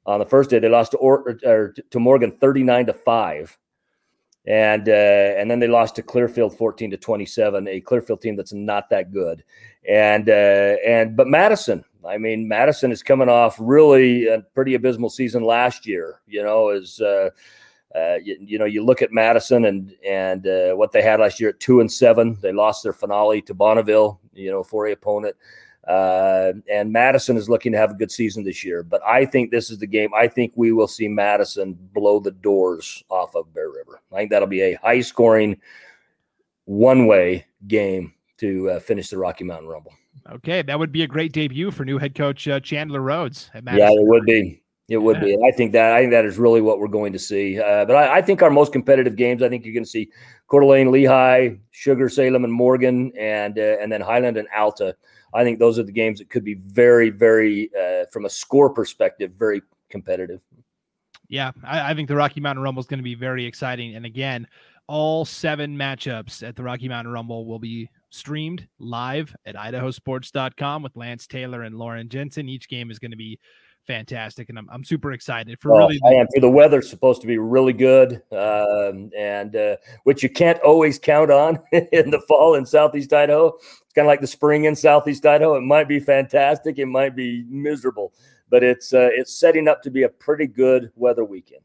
On 0.05 0.19
the 0.19 0.25
first 0.25 0.51
day, 0.51 0.59
they 0.59 0.69
lost 0.69 0.91
to, 0.91 0.97
or, 0.97 1.37
or 1.43 1.73
to 1.89 1.99
Morgan 1.99 2.31
39 2.31 2.85
to 2.85 2.93
5. 2.93 3.57
And 4.47 4.87
uh, 4.87 4.91
and 4.91 5.49
then 5.49 5.59
they 5.59 5.67
lost 5.67 5.95
to 5.95 6.03
Clearfield 6.03 6.55
14 6.55 6.91
to 6.91 6.97
27, 6.97 7.67
a 7.67 7.81
Clearfield 7.81 8.21
team 8.21 8.35
that's 8.35 8.53
not 8.53 8.89
that 8.91 9.11
good. 9.11 9.43
And 9.89 10.29
uh, 10.29 10.75
and 10.85 11.15
but 11.15 11.27
Madison, 11.27 11.83
I 12.07 12.17
mean, 12.17 12.47
Madison 12.47 12.91
is 12.91 13.01
coming 13.01 13.29
off 13.29 13.57
really 13.59 14.27
a 14.27 14.41
pretty 14.53 14.75
abysmal 14.75 15.09
season 15.09 15.43
last 15.43 15.87
year. 15.87 16.21
You 16.27 16.43
know, 16.43 16.69
is 16.69 17.01
uh, 17.01 17.29
uh, 17.95 18.15
you, 18.23 18.37
you, 18.39 18.59
know 18.59 18.65
you 18.65 18.83
look 18.83 19.01
at 19.01 19.11
Madison 19.11 19.65
and 19.65 19.95
and 20.05 20.47
uh, 20.47 20.73
what 20.73 20.91
they 20.91 21.01
had 21.01 21.19
last 21.19 21.39
year 21.39 21.49
at 21.49 21.59
two 21.59 21.79
and 21.79 21.91
seven. 21.91 22.37
They 22.41 22.51
lost 22.51 22.83
their 22.83 22.93
finale 22.93 23.41
to 23.43 23.53
Bonneville. 23.53 24.19
You 24.33 24.51
know, 24.51 24.63
for 24.63 24.87
a 24.87 24.91
opponent. 24.91 25.35
Uh, 25.87 26.53
and 26.71 26.91
Madison 26.91 27.37
is 27.37 27.49
looking 27.49 27.71
to 27.71 27.77
have 27.77 27.91
a 27.91 27.95
good 27.95 28.11
season 28.11 28.43
this 28.43 28.63
year. 28.63 28.81
But 28.81 29.01
I 29.05 29.25
think 29.25 29.51
this 29.51 29.69
is 29.69 29.77
the 29.77 29.87
game. 29.87 30.13
I 30.15 30.27
think 30.27 30.53
we 30.55 30.71
will 30.71 30.87
see 30.87 31.07
Madison 31.07 31.77
blow 31.93 32.19
the 32.19 32.31
doors 32.31 33.03
off 33.09 33.35
of 33.35 33.53
Bear 33.53 33.69
River. 33.69 34.01
I 34.11 34.15
think 34.17 34.31
that'll 34.31 34.47
be 34.47 34.61
a 34.61 34.73
high 34.75 35.01
scoring, 35.01 35.57
one 36.65 37.05
way 37.05 37.45
game 37.67 38.13
to 38.37 38.71
uh, 38.71 38.79
finish 38.79 39.09
the 39.09 39.17
Rocky 39.17 39.43
Mountain 39.43 39.67
Rumble. 39.69 39.93
Okay, 40.31 40.63
that 40.63 40.79
would 40.79 40.91
be 40.91 41.03
a 41.03 41.07
great 41.07 41.33
debut 41.33 41.69
for 41.69 41.85
new 41.85 41.99
head 41.99 42.15
coach 42.15 42.47
uh, 42.47 42.59
Chandler 42.59 43.01
Rhodes. 43.01 43.51
yeah, 43.53 43.89
it 43.91 44.07
would 44.07 44.25
be. 44.25 44.61
It 44.87 44.97
would 44.97 45.17
yeah. 45.17 45.23
be. 45.23 45.43
I 45.43 45.51
think 45.51 45.71
that 45.73 45.93
I 45.93 46.01
think 46.01 46.11
that 46.11 46.25
is 46.25 46.37
really 46.37 46.61
what 46.61 46.79
we're 46.79 46.87
going 46.87 47.13
to 47.13 47.19
see. 47.19 47.59
Uh, 47.59 47.85
but 47.85 47.95
I, 47.95 48.17
I, 48.17 48.21
think 48.21 48.41
our 48.41 48.51
most 48.51 48.71
competitive 48.71 49.15
games. 49.15 49.41
I 49.41 49.49
think 49.49 49.65
you're 49.65 49.73
going 49.73 49.83
to 49.83 49.89
see 49.89 50.09
Coeur 50.47 50.61
d'Alene, 50.61 50.87
Lehi, 50.87 51.59
Sugar, 51.71 52.07
Salem, 52.07 52.43
and 52.43 52.53
Morgan, 52.53 53.11
and 53.17 53.57
uh, 53.57 53.77
and 53.81 53.91
then 53.91 54.01
Highland 54.01 54.37
and 54.37 54.47
Alta. 54.55 54.95
I 55.35 55.43
think 55.43 55.59
those 55.59 55.77
are 55.77 55.83
the 55.83 55.91
games 55.91 56.19
that 56.19 56.29
could 56.29 56.43
be 56.43 56.55
very, 56.55 57.09
very, 57.09 57.69
uh, 57.77 58.05
from 58.11 58.25
a 58.25 58.29
score 58.29 58.69
perspective, 58.69 59.33
very 59.37 59.61
competitive. 59.89 60.39
Yeah, 61.27 61.51
I, 61.63 61.91
I 61.91 61.93
think 61.93 62.07
the 62.07 62.15
Rocky 62.15 62.39
Mountain 62.39 62.63
Rumble 62.63 62.79
is 62.79 62.87
going 62.87 62.99
to 62.99 63.03
be 63.03 63.15
very 63.15 63.45
exciting. 63.45 63.95
And 63.95 64.05
again, 64.05 64.47
all 64.87 65.25
seven 65.25 65.75
matchups 65.75 66.47
at 66.47 66.55
the 66.55 66.63
Rocky 66.63 66.87
Mountain 66.87 67.11
Rumble 67.11 67.45
will 67.45 67.59
be 67.59 67.89
streamed 68.11 68.67
live 68.79 69.35
at 69.45 69.55
idahosports.com 69.55 70.83
with 70.83 70.95
Lance 70.95 71.27
Taylor 71.27 71.63
and 71.63 71.75
Lauren 71.75 72.07
Jensen. 72.07 72.47
Each 72.47 72.69
game 72.69 72.89
is 72.89 72.99
going 72.99 73.11
to 73.11 73.17
be 73.17 73.39
fantastic, 73.85 74.49
and 74.49 74.57
I'm, 74.57 74.69
I'm 74.69 74.83
super 74.83 75.13
excited 75.13 75.59
for 75.59 75.73
oh, 75.73 75.77
really. 75.79 75.99
I 76.05 76.13
am. 76.13 76.27
The 76.35 76.49
weather's 76.49 76.89
supposed 76.89 77.21
to 77.21 77.27
be 77.27 77.37
really 77.37 77.73
good, 77.73 78.21
um, 78.31 79.09
and 79.17 79.55
uh, 79.55 79.77
which 80.03 80.23
you 80.23 80.29
can't 80.29 80.59
always 80.59 80.99
count 80.99 81.31
on 81.31 81.59
in 81.71 82.09
the 82.11 82.21
fall 82.27 82.55
in 82.55 82.65
Southeast 82.65 83.13
Idaho. 83.13 83.47
It's 83.47 83.93
kind 83.93 84.05
of 84.05 84.09
like 84.09 84.21
the 84.21 84.27
spring 84.27 84.65
in 84.65 84.75
Southeast 84.75 85.25
Idaho. 85.25 85.55
It 85.55 85.61
might 85.61 85.87
be 85.87 85.99
fantastic, 85.99 86.79
it 86.79 86.87
might 86.87 87.15
be 87.15 87.45
miserable, 87.47 88.13
but 88.49 88.63
it's 88.63 88.93
uh, 88.93 89.09
it's 89.11 89.39
setting 89.39 89.67
up 89.67 89.81
to 89.83 89.89
be 89.89 90.03
a 90.03 90.09
pretty 90.09 90.47
good 90.47 90.91
weather 90.95 91.25
weekend. 91.25 91.61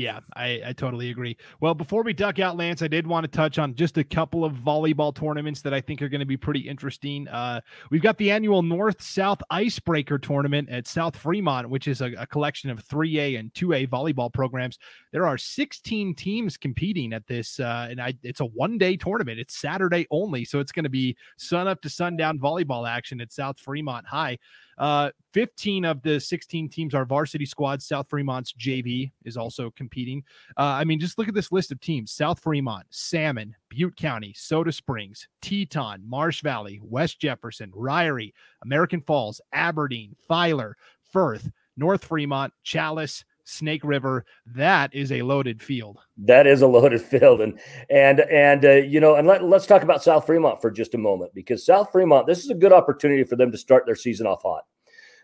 Yeah, 0.00 0.20
I, 0.34 0.62
I 0.68 0.72
totally 0.72 1.10
agree. 1.10 1.36
Well, 1.60 1.74
before 1.74 2.02
we 2.02 2.14
duck 2.14 2.38
out, 2.38 2.56
Lance, 2.56 2.80
I 2.80 2.88
did 2.88 3.06
want 3.06 3.24
to 3.24 3.28
touch 3.28 3.58
on 3.58 3.74
just 3.74 3.98
a 3.98 4.04
couple 4.04 4.46
of 4.46 4.54
volleyball 4.54 5.14
tournaments 5.14 5.60
that 5.60 5.74
I 5.74 5.82
think 5.82 6.00
are 6.00 6.08
going 6.08 6.20
to 6.20 6.26
be 6.26 6.38
pretty 6.38 6.60
interesting. 6.60 7.28
Uh, 7.28 7.60
we've 7.90 8.00
got 8.00 8.16
the 8.16 8.30
annual 8.30 8.62
North 8.62 9.02
South 9.02 9.42
Icebreaker 9.50 10.18
tournament 10.18 10.70
at 10.70 10.86
South 10.86 11.14
Fremont, 11.14 11.68
which 11.68 11.86
is 11.86 12.00
a, 12.00 12.12
a 12.18 12.26
collection 12.26 12.70
of 12.70 12.82
3A 12.82 13.38
and 13.38 13.52
2A 13.52 13.88
volleyball 13.88 14.32
programs. 14.32 14.78
There 15.12 15.26
are 15.26 15.36
16 15.36 16.14
teams 16.14 16.56
competing 16.56 17.12
at 17.12 17.26
this, 17.26 17.60
uh, 17.60 17.88
and 17.90 18.00
I, 18.00 18.14
it's 18.22 18.40
a 18.40 18.46
one 18.46 18.78
day 18.78 18.96
tournament. 18.96 19.38
It's 19.38 19.58
Saturday 19.58 20.06
only, 20.10 20.46
so 20.46 20.60
it's 20.60 20.72
going 20.72 20.84
to 20.84 20.88
be 20.88 21.14
sun 21.36 21.68
up 21.68 21.82
to 21.82 21.90
sundown 21.90 22.38
volleyball 22.38 22.88
action 22.88 23.20
at 23.20 23.32
South 23.32 23.58
Fremont 23.58 24.06
High. 24.06 24.38
Uh, 24.78 25.10
15 25.32 25.84
of 25.84 26.02
the 26.02 26.18
16 26.18 26.68
teams 26.68 26.94
are 26.94 27.04
varsity 27.04 27.46
squads. 27.46 27.86
South 27.86 28.08
Fremont's 28.08 28.52
JV 28.54 29.12
is 29.24 29.36
also 29.36 29.70
competing. 29.70 30.24
Uh, 30.56 30.62
I 30.62 30.84
mean, 30.84 30.98
just 30.98 31.18
look 31.18 31.28
at 31.28 31.34
this 31.34 31.52
list 31.52 31.70
of 31.72 31.80
teams 31.80 32.12
South 32.12 32.40
Fremont, 32.40 32.86
Salmon, 32.90 33.54
Butte 33.68 33.96
County, 33.96 34.32
Soda 34.36 34.72
Springs, 34.72 35.28
Teton, 35.40 36.02
Marsh 36.06 36.42
Valley, 36.42 36.80
West 36.82 37.20
Jefferson, 37.20 37.70
Ririe, 37.72 38.32
American 38.62 39.00
Falls, 39.00 39.40
Aberdeen, 39.52 40.16
Filer, 40.26 40.76
Firth, 41.12 41.50
North 41.76 42.04
Fremont, 42.04 42.52
Challis, 42.64 43.24
Snake 43.50 43.82
River. 43.84 44.24
That 44.46 44.94
is 44.94 45.12
a 45.12 45.22
loaded 45.22 45.62
field. 45.62 45.98
That 46.18 46.46
is 46.46 46.62
a 46.62 46.66
loaded 46.66 47.02
field, 47.12 47.40
and 47.40 47.58
and 47.88 48.20
and 48.20 48.64
uh, 48.64 48.72
you 48.72 49.00
know, 49.00 49.16
and 49.16 49.26
let, 49.26 49.44
let's 49.44 49.66
talk 49.66 49.82
about 49.82 50.02
South 50.02 50.26
Fremont 50.26 50.60
for 50.60 50.70
just 50.70 50.94
a 50.94 50.98
moment 50.98 51.34
because 51.34 51.64
South 51.64 51.90
Fremont, 51.92 52.26
this 52.26 52.44
is 52.44 52.50
a 52.50 52.54
good 52.54 52.72
opportunity 52.72 53.24
for 53.24 53.36
them 53.36 53.52
to 53.52 53.58
start 53.58 53.86
their 53.86 53.96
season 53.96 54.26
off 54.26 54.42
hot. 54.42 54.64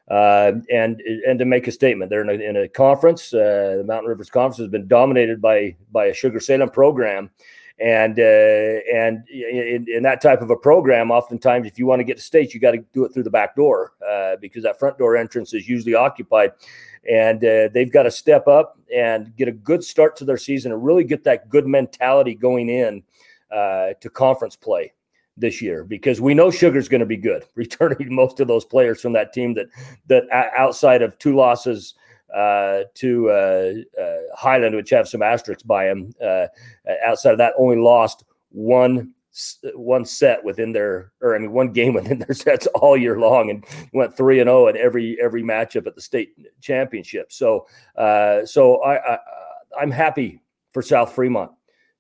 Uh, 0.09 0.53
and 0.73 1.01
and 1.27 1.37
to 1.37 1.45
make 1.45 1.67
a 1.67 1.73
statement. 1.73 2.11
They're 2.11 2.23
in 2.23 2.31
a, 2.31 2.45
in 2.45 2.57
a 2.59 2.69
conference. 2.69 3.35
Uh, 3.35 3.79
the 3.79 3.85
Mountain 3.85 4.09
Rivers 4.09 4.31
Conference 4.31 4.59
has 4.59 4.69
been 4.69 4.87
dominated 4.87 5.43
by 5.43 5.75
by 5.91 6.07
a 6.07 6.15
Sugar 6.15 6.39
Salem 6.39 6.71
program, 6.71 7.29
and 7.79 8.19
uh, 8.19 8.23
and 8.23 9.29
in, 9.29 9.87
in, 9.89 10.03
that 10.03 10.23
type 10.23 10.41
of 10.41 10.51
a 10.51 10.57
program, 10.57 11.11
oftentimes 11.11 11.67
if 11.67 11.79
you 11.79 11.87
want 11.87 12.01
to 12.01 12.05
get 12.05 12.17
to 12.17 12.23
state, 12.23 12.55
you 12.55 12.61
got 12.61 12.71
to 12.71 12.85
do 12.95 13.05
it 13.05 13.13
through 13.13 13.25
the 13.25 13.31
back 13.31 13.55
door 13.55 13.93
uh, 14.09 14.37
because 14.41 14.63
that 14.63 14.79
front 14.79 14.97
door 14.97 15.17
entrance 15.17 15.53
is 15.53 15.69
usually 15.69 15.95
occupied 15.95 16.53
and 17.11 17.45
uh, 17.45 17.69
they've 17.73 17.93
got 17.93 18.05
to 18.05 18.11
step 18.11 18.49
up 18.49 18.79
and 18.95 19.35
get 19.37 19.49
a 19.49 19.53
good 19.53 19.83
start 19.83 20.17
to 20.17 20.25
their 20.25 20.37
season 20.37 20.73
and 20.73 20.85
really 20.85 21.05
get 21.05 21.25
that 21.25 21.49
good 21.49 21.67
mentality 21.67 22.35
going 22.35 22.69
in 22.69 23.03
uh, 23.51 23.91
to 24.01 24.11
conference 24.11 24.57
play 24.57 24.93
this 25.37 25.63
year. 25.63 25.85
Because 25.85 26.21
we 26.21 26.35
know 26.35 26.51
Sugar's 26.51 26.89
going 26.89 27.01
to 27.01 27.07
be 27.07 27.17
good, 27.17 27.45
returning 27.55 28.15
most 28.15 28.41
of 28.41 28.49
those 28.49 28.65
players 28.65 29.01
from 29.01 29.13
that 29.13 29.33
team 29.33 29.55
that 29.55 29.67
that 30.07 30.25
outside 30.57 31.03
of 31.03 31.19
two 31.19 31.37
losses 31.37 31.95
uh, 32.35 32.81
to 32.95 33.31
uh, 33.31 33.73
uh, 34.01 34.17
Highland, 34.35 34.75
which 34.75 34.91
have 34.91 35.09
some 35.09 35.23
asterisks 35.23 35.63
by 35.63 35.87
them, 35.87 36.13
uh, 36.23 36.47
outside 37.05 37.33
of 37.33 37.39
that, 37.39 37.55
only 37.57 37.77
lost 37.77 38.25
one 38.51 39.13
one 39.75 40.05
set 40.05 40.43
within 40.43 40.73
their 40.73 41.13
or 41.21 41.35
I 41.35 41.39
mean 41.39 41.53
one 41.53 41.73
game 41.73 41.95
within 41.99 42.19
their 42.19 42.35
sets 42.35 42.67
all 42.69 42.97
year 42.97 43.19
long 43.19 43.51
and 43.51 43.65
went 43.93 44.17
three 44.17 44.41
and 44.41 44.49
zero 44.49 44.65
oh 44.65 44.69
at 44.69 44.77
every 44.77 45.19
every 45.21 45.43
matchup 45.43 45.87
at 45.87 45.95
the 45.95 46.01
state 46.01 46.35
championship. 46.61 47.33
So 47.33 47.67
uh, 47.97 48.45
so 48.45 48.83
I, 48.83 49.15
I 49.15 49.19
I'm 49.81 49.91
happy 49.91 50.43
for 50.73 50.83
South 50.83 51.15
Fremont 51.15 51.51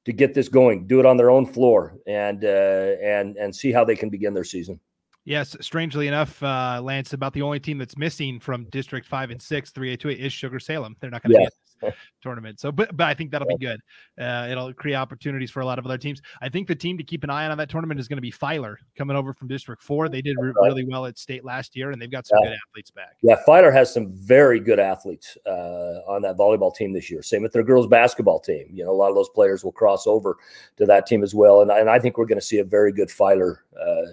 to 0.04 0.12
get 0.12 0.34
this 0.34 0.48
going, 0.48 0.86
do 0.86 1.00
it 1.00 1.06
on 1.06 1.16
their 1.16 1.30
own 1.30 1.44
floor, 1.44 1.98
and 2.06 2.44
uh, 2.44 2.94
and 3.02 3.36
and 3.36 3.54
see 3.54 3.72
how 3.72 3.84
they 3.84 3.96
can 3.96 4.08
begin 4.08 4.34
their 4.34 4.44
season. 4.44 4.80
Yes, 5.24 5.56
strangely 5.60 6.06
enough, 6.06 6.40
uh, 6.40 6.80
Lance, 6.80 7.12
about 7.12 7.32
the 7.32 7.42
only 7.42 7.58
team 7.58 7.78
that's 7.78 7.96
missing 7.96 8.38
from 8.38 8.64
District 8.66 9.04
Five 9.04 9.32
and 9.32 9.42
Six, 9.42 9.72
three 9.72 9.92
A 9.92 9.96
two 9.96 10.08
is 10.08 10.32
Sugar 10.32 10.60
Salem. 10.60 10.96
They're 11.00 11.10
not 11.10 11.22
going 11.22 11.32
to 11.32 11.40
yeah. 11.40 11.46
be 11.46 11.65
tournament. 12.22 12.60
So, 12.60 12.70
but 12.70 12.96
but 12.96 13.06
I 13.06 13.14
think 13.14 13.32
that'll 13.32 13.48
be 13.48 13.58
good. 13.58 13.80
Uh, 14.20 14.46
it'll 14.50 14.72
create 14.72 14.94
opportunities 14.94 15.50
for 15.50 15.60
a 15.60 15.66
lot 15.66 15.78
of 15.78 15.84
other 15.84 15.98
teams. 15.98 16.20
I 16.40 16.48
think 16.48 16.68
the 16.68 16.74
team 16.74 16.96
to 16.98 17.04
keep 17.04 17.24
an 17.24 17.30
eye 17.30 17.44
on 17.44 17.56
on 17.56 17.58
that 17.58 17.70
tournament 17.70 17.98
is 17.98 18.06
going 18.08 18.18
to 18.18 18.22
be 18.22 18.30
Filer 18.30 18.78
coming 18.96 19.16
over 19.16 19.32
from 19.32 19.48
District 19.48 19.82
Four. 19.82 20.08
They 20.08 20.22
did 20.22 20.36
re- 20.38 20.52
really 20.62 20.84
well 20.84 21.06
at 21.06 21.18
state 21.18 21.44
last 21.44 21.74
year, 21.74 21.90
and 21.90 22.00
they've 22.00 22.10
got 22.10 22.26
some 22.26 22.38
yeah. 22.42 22.50
good 22.50 22.58
athletes 22.68 22.90
back. 22.90 23.16
Yeah, 23.22 23.36
Filer 23.44 23.70
has 23.70 23.92
some 23.92 24.12
very 24.12 24.60
good 24.60 24.78
athletes 24.78 25.36
uh, 25.46 26.00
on 26.06 26.22
that 26.22 26.36
volleyball 26.36 26.74
team 26.74 26.92
this 26.92 27.10
year. 27.10 27.22
Same 27.22 27.42
with 27.42 27.52
their 27.52 27.62
girls 27.62 27.86
basketball 27.86 28.40
team. 28.40 28.66
You 28.70 28.84
know, 28.84 28.90
a 28.90 28.92
lot 28.92 29.08
of 29.08 29.14
those 29.14 29.30
players 29.30 29.64
will 29.64 29.72
cross 29.72 30.06
over 30.06 30.36
to 30.76 30.86
that 30.86 31.06
team 31.06 31.22
as 31.22 31.34
well, 31.34 31.62
and 31.62 31.70
and 31.70 31.88
I 31.88 31.98
think 31.98 32.18
we're 32.18 32.26
going 32.26 32.40
to 32.40 32.46
see 32.46 32.58
a 32.58 32.64
very 32.64 32.92
good 32.92 33.10
Filer 33.10 33.64
uh, 33.78 33.82
uh 33.82 34.06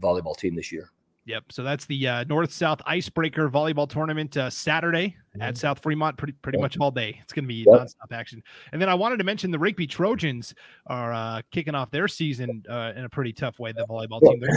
volleyball 0.00 0.36
team 0.36 0.54
this 0.54 0.70
year. 0.70 0.90
Yep. 1.28 1.52
So 1.52 1.62
that's 1.62 1.84
the 1.84 2.08
uh, 2.08 2.24
North 2.24 2.50
South 2.50 2.80
Icebreaker 2.86 3.50
Volleyball 3.50 3.88
Tournament 3.88 4.36
uh, 4.36 4.48
Saturday 4.50 5.14
Mm-hmm. 5.28 5.42
at 5.42 5.58
South 5.58 5.80
Fremont, 5.80 6.16
pretty 6.16 6.32
pretty 6.42 6.58
much 6.58 6.76
all 6.80 6.90
day. 6.90 7.16
It's 7.22 7.32
going 7.34 7.44
to 7.44 7.48
be 7.48 7.64
Yep. 7.68 7.80
nonstop 7.82 8.12
action. 8.12 8.42
And 8.72 8.80
then 8.82 8.88
I 8.88 8.94
wanted 8.94 9.18
to 9.18 9.24
mention 9.24 9.50
the 9.52 9.58
Rigby 9.58 9.86
Trojans 9.86 10.52
are 10.86 11.12
uh, 11.12 11.42
kicking 11.52 11.74
off 11.76 11.90
their 11.92 12.08
season 12.08 12.64
uh, 12.68 12.92
in 12.96 13.04
a 13.04 13.08
pretty 13.08 13.32
tough 13.34 13.60
way. 13.60 13.70
The 13.70 13.86
volleyball 13.88 14.20
team 14.20 14.40
they're, 14.40 14.50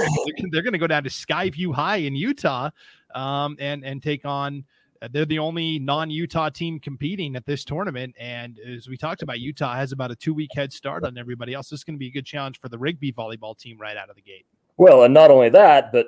they're, 0.49 0.61
going 0.63 0.71
to 0.71 0.79
go 0.79 0.87
down 0.87 1.03
to 1.03 1.09
Skyview 1.09 1.71
High 1.75 1.97
in 1.97 2.15
Utah 2.15 2.69
um, 3.13 3.57
and 3.59 3.83
and 3.85 4.01
take 4.01 4.25
on. 4.25 4.63
uh, 5.03 5.09
They're 5.11 5.25
the 5.25 5.37
only 5.39 5.77
non-Utah 5.77 6.49
team 6.49 6.79
competing 6.79 7.35
at 7.35 7.45
this 7.45 7.63
tournament, 7.65 8.15
and 8.17 8.57
as 8.59 8.87
we 8.87 8.97
talked 8.97 9.21
about, 9.21 9.39
Utah 9.39 9.75
has 9.75 9.91
about 9.91 10.09
a 10.09 10.15
two-week 10.15 10.49
head 10.55 10.71
start 10.73 11.03
on 11.03 11.15
everybody 11.17 11.53
else. 11.53 11.69
This 11.69 11.81
is 11.81 11.83
going 11.83 11.95
to 11.95 11.99
be 11.99 12.07
a 12.07 12.11
good 12.11 12.25
challenge 12.25 12.59
for 12.59 12.69
the 12.69 12.77
Rigby 12.79 13.11
volleyball 13.11 13.55
team 13.57 13.77
right 13.79 13.97
out 13.97 14.09
of 14.09 14.15
the 14.15 14.21
gate. 14.23 14.45
Well, 14.77 15.03
and 15.03 15.13
not 15.13 15.29
only 15.29 15.49
that, 15.49 15.91
but 15.91 16.07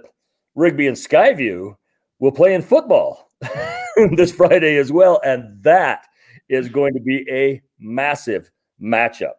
Rigby 0.55 0.87
and 0.87 0.97
Skyview 0.97 1.75
will 2.19 2.31
play 2.31 2.53
in 2.53 2.61
football 2.61 3.29
this 4.15 4.31
Friday 4.31 4.77
as 4.77 4.91
well. 4.91 5.19
And 5.23 5.61
that 5.63 6.05
is 6.49 6.69
going 6.69 6.93
to 6.93 6.99
be 6.99 7.25
a 7.29 7.61
massive 7.79 8.51
matchup. 8.81 9.33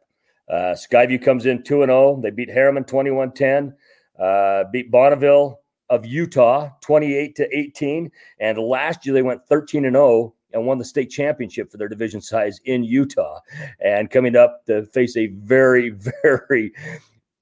Uh, 0.48 0.74
Skyview 0.74 1.22
comes 1.22 1.46
in 1.46 1.62
2 1.62 1.84
0. 1.84 2.20
They 2.22 2.30
beat 2.30 2.50
Herriman 2.50 2.86
21 2.86 3.32
10, 3.32 3.74
uh, 4.20 4.64
beat 4.72 4.90
Bonneville 4.90 5.60
of 5.90 6.04
Utah 6.04 6.70
28 6.82 7.36
to 7.36 7.56
18. 7.56 8.10
And 8.40 8.58
last 8.58 9.06
year 9.06 9.14
they 9.14 9.22
went 9.22 9.46
13 9.46 9.84
and 9.84 9.96
0 9.96 10.34
and 10.52 10.66
won 10.66 10.78
the 10.78 10.84
state 10.84 11.10
championship 11.10 11.70
for 11.70 11.78
their 11.78 11.88
division 11.88 12.20
size 12.20 12.60
in 12.64 12.84
Utah. 12.84 13.40
And 13.80 14.10
coming 14.10 14.36
up 14.36 14.64
to 14.66 14.84
face 14.86 15.16
a 15.16 15.26
very, 15.26 15.90
very 16.22 16.72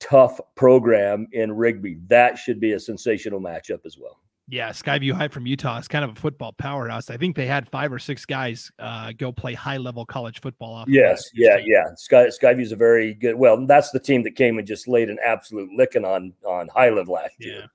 tough 0.03 0.41
program 0.57 1.29
in 1.33 1.53
Rigby. 1.53 1.99
That 2.09 2.37
should 2.37 2.61
be 2.61 2.73
a 2.73 2.81
sensational 2.81 3.41
matchup 3.41 3.87
as 3.87 3.97
well. 3.99 4.19
Yeah, 4.49 4.71
Skyview 4.71 5.13
High 5.13 5.29
from 5.29 5.47
Utah 5.47 5.79
is 5.79 5.87
kind 5.87 6.05
of 6.05 6.11
a 6.11 6.15
football 6.15 6.53
powerhouse. 6.53 7.09
I 7.11 7.17
think 7.17 7.37
they 7.37 7.47
had 7.47 7.69
five 7.71 7.93
or 7.93 8.01
six 8.01 8.27
guys 8.27 8.71
uh, 8.81 9.13
go 9.17 9.31
play 9.31 9.55
high 9.55 9.77
level 9.77 10.05
college 10.05 10.41
football. 10.41 10.75
Off 10.75 10.89
Yes, 10.89 11.31
yeah, 11.33 11.59
yeah. 11.65 11.85
Sky 11.97 12.27
Skyview's 12.27 12.73
a 12.73 12.77
very 12.77 13.15
good. 13.15 13.37
Well, 13.37 13.65
that's 13.67 13.93
the 13.93 14.01
team 14.01 14.25
that 14.25 14.33
came 14.33 14.59
and 14.59 14.67
just 14.67 14.89
laid 14.89 15.09
an 15.09 15.19
absolute 15.25 15.71
licking 15.77 16.05
on 16.05 16.33
on 16.45 16.69
Highland 16.69 17.09
last 17.09 17.37
year 17.39 17.69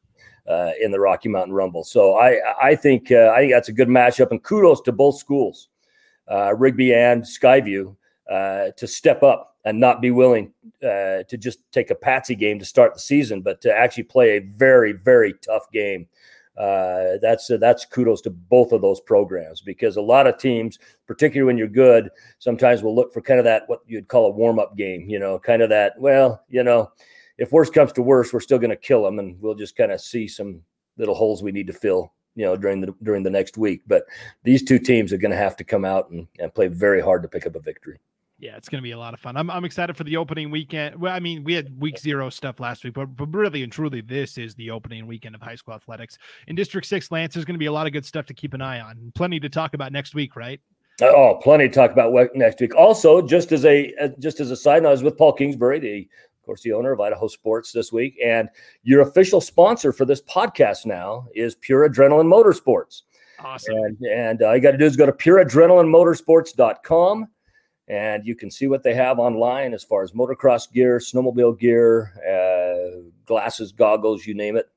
uh, 0.48 0.72
in 0.80 0.92
the 0.92 1.00
Rocky 1.00 1.30
Mountain 1.30 1.54
Rumble. 1.54 1.86
So 1.86 2.18
I 2.18 2.40
I 2.62 2.76
think 2.76 3.12
uh, 3.12 3.32
I 3.34 3.40
think 3.40 3.54
that's 3.54 3.70
a 3.70 3.74
good 3.74 3.88
matchup, 3.90 4.32
and 4.32 4.44
kudos 4.44 4.82
to 4.82 4.92
both 4.92 5.18
schools, 5.18 5.70
uh, 6.30 6.54
Rigby 6.54 6.94
and 6.94 7.24
Skyview, 7.24 7.96
uh, 8.30 8.72
to 8.76 8.88
step 8.88 9.24
up 9.24 9.57
and 9.68 9.82
not 9.82 10.02
be 10.02 10.12
willing 10.12 10.54
uh, 10.82 11.24
to 11.28 11.38
just 11.38 11.60
take 11.74 11.92
a 11.92 11.96
patsy 11.96 12.36
game 12.36 12.58
to 12.58 12.64
start 12.64 12.94
the 12.94 13.00
season, 13.02 13.42
but 13.42 13.60
to 13.60 13.74
actually 13.74 14.04
play 14.04 14.38
a 14.38 14.40
very 14.40 14.94
very 14.94 15.34
tough 15.46 15.70
game. 15.72 16.08
Uh, 16.58 17.18
that's 17.22 17.52
uh, 17.52 17.58
that's 17.58 17.86
kudos 17.86 18.22
to 18.22 18.30
both 18.30 18.72
of 18.72 18.82
those 18.82 19.02
programs 19.02 19.62
because 19.62 19.98
a 19.98 20.02
lot 20.02 20.26
of 20.26 20.38
teams, 20.38 20.80
particularly 21.06 21.46
when 21.46 21.58
you're 21.58 21.68
good, 21.68 22.10
sometimes 22.40 22.82
will 22.82 22.96
look 22.96 23.14
for 23.14 23.22
kind 23.22 23.40
of 23.40 23.44
that 23.44 23.64
what 23.68 23.82
you'd 23.86 24.08
call 24.08 24.28
a 24.28 24.32
warm 24.32 24.58
up 24.58 24.78
game. 24.78 25.08
You 25.10 25.20
know, 25.20 25.38
kind 25.38 25.62
of 25.62 25.70
that. 25.70 26.00
Well, 26.00 26.42
you 26.48 26.64
know, 26.64 26.90
if 27.38 27.52
worst 27.52 27.74
comes 27.74 27.92
to 27.94 28.02
worst, 28.02 28.34
we're 28.34 28.40
still 28.40 28.60
going 28.60 28.70
to 28.70 28.78
kill 28.78 29.04
them, 29.04 29.20
and 29.20 29.40
we'll 29.42 29.54
just 29.54 29.76
kind 29.76 29.92
of 29.92 30.00
see 30.00 30.30
some 30.30 30.62
little 30.98 31.14
holes 31.14 31.44
we 31.44 31.52
need 31.52 31.68
to 31.68 31.74
fill. 31.74 32.14
You 32.36 32.46
know, 32.46 32.56
during 32.56 32.80
the 32.80 32.96
during 33.04 33.24
the 33.24 33.30
next 33.30 33.58
week. 33.58 33.82
But 33.86 34.06
these 34.44 34.64
two 34.64 34.80
teams 34.80 35.12
are 35.12 35.18
going 35.18 35.32
to 35.32 35.38
have 35.38 35.58
to 35.58 35.64
come 35.66 35.84
out 35.84 36.10
and, 36.10 36.26
and 36.40 36.56
play 36.56 36.68
very 36.68 37.02
hard 37.02 37.22
to 37.24 37.28
pick 37.28 37.46
up 37.46 37.56
a 37.56 37.60
victory. 37.60 38.00
Yeah, 38.40 38.56
it's 38.56 38.70
going 38.70 38.80
to 38.80 38.84
be 38.84 38.92
a 38.92 39.00
lot 39.00 39.16
of 39.16 39.20
fun. 39.20 39.36
I'm, 39.36 39.50
I'm 39.50 39.66
excited 39.66 39.98
for 39.98 40.04
the 40.04 40.16
opening 40.16 40.52
weekend. 40.52 41.02
Well, 41.02 41.12
I 41.12 41.20
mean, 41.20 41.44
we 41.44 41.54
had 41.54 41.80
week 41.80 41.98
zero 41.98 42.30
stuff 42.30 42.60
last 42.60 42.84
week, 42.84 42.94
but, 42.94 43.16
but 43.16 43.34
really 43.34 43.64
and 43.64 43.72
truly, 43.72 44.02
this 44.02 44.38
is 44.38 44.54
the 44.56 44.70
opening 44.70 45.08
weekend 45.08 45.34
of 45.34 45.42
high 45.42 45.56
school 45.56 45.74
athletics. 45.74 46.20
In 46.48 46.56
District 46.56 46.86
6, 46.86 47.10
Lance, 47.10 47.34
there's 47.34 47.46
going 47.46 47.56
to 47.56 47.60
be 47.60 47.66
a 47.66 47.72
lot 47.72 47.88
of 47.88 47.94
good 47.94 48.06
stuff 48.06 48.28
to 48.28 48.36
keep 48.36 48.54
an 48.54 48.62
eye 48.62 48.80
on. 48.80 49.12
Plenty 49.16 49.40
to 49.40 49.50
talk 49.50 49.74
about 49.74 49.92
next 49.92 50.14
week, 50.14 50.36
right? 50.36 50.62
Oh, 51.02 51.40
plenty 51.42 51.68
to 51.68 51.74
talk 51.74 51.92
about 51.92 52.14
next 52.36 52.62
week. 52.62 52.76
Also, 52.76 53.24
just 53.24 53.52
as 53.52 53.66
a 53.66 53.92
uh, 54.02 54.10
just 54.20 54.40
as 54.40 54.50
a 54.50 54.56
side 54.56 54.82
note, 54.84 54.90
I 54.90 54.92
was 54.92 55.04
with 55.04 55.18
Paul 55.18 55.34
Kingsbury, 55.34 55.80
the 55.80 56.00
of 56.00 56.44
course 56.44 56.64
the 56.64 56.74
owner 56.74 56.92
of 56.92 57.00
Idaho 57.00 57.28
Sports 57.28 57.72
this 57.72 57.92
week, 57.92 58.18
and 58.24 58.50
your 58.82 59.02
official 59.02 59.40
sponsor 59.40 59.94
for 59.94 60.06
this 60.06 60.24
podcast 60.24 60.88
now 60.88 61.28
is 61.36 61.54
Pure 61.54 61.88
Adrenaline 61.90 62.26
Motorsports. 62.26 63.04
Awesome. 63.40 63.76
And 63.76 63.98
and 64.12 64.42
all 64.42 64.56
you 64.56 64.62
got 64.62 64.72
to 64.72 64.78
do 64.80 64.86
is 64.86 64.96
go 64.96 65.06
to 65.06 65.12
pureadrenalinemotorsports.com 65.12 67.28
and 67.88 68.26
you 68.26 68.36
can 68.36 68.52
see 68.52 68.68
what 68.68 68.84
they 68.84 68.94
have 68.94 69.20
online 69.20 69.74
as 69.74 69.84
far 69.84 70.04
as 70.04 70.12
motocross 70.12 70.72
gear, 70.72 70.98
snowmobile 71.00 71.58
gear, 71.58 72.14
uh, 72.28 73.02
glasses, 73.26 73.72
goggles, 73.72 74.26
you 74.26 74.34
name 74.34 74.58
it. 74.58 74.70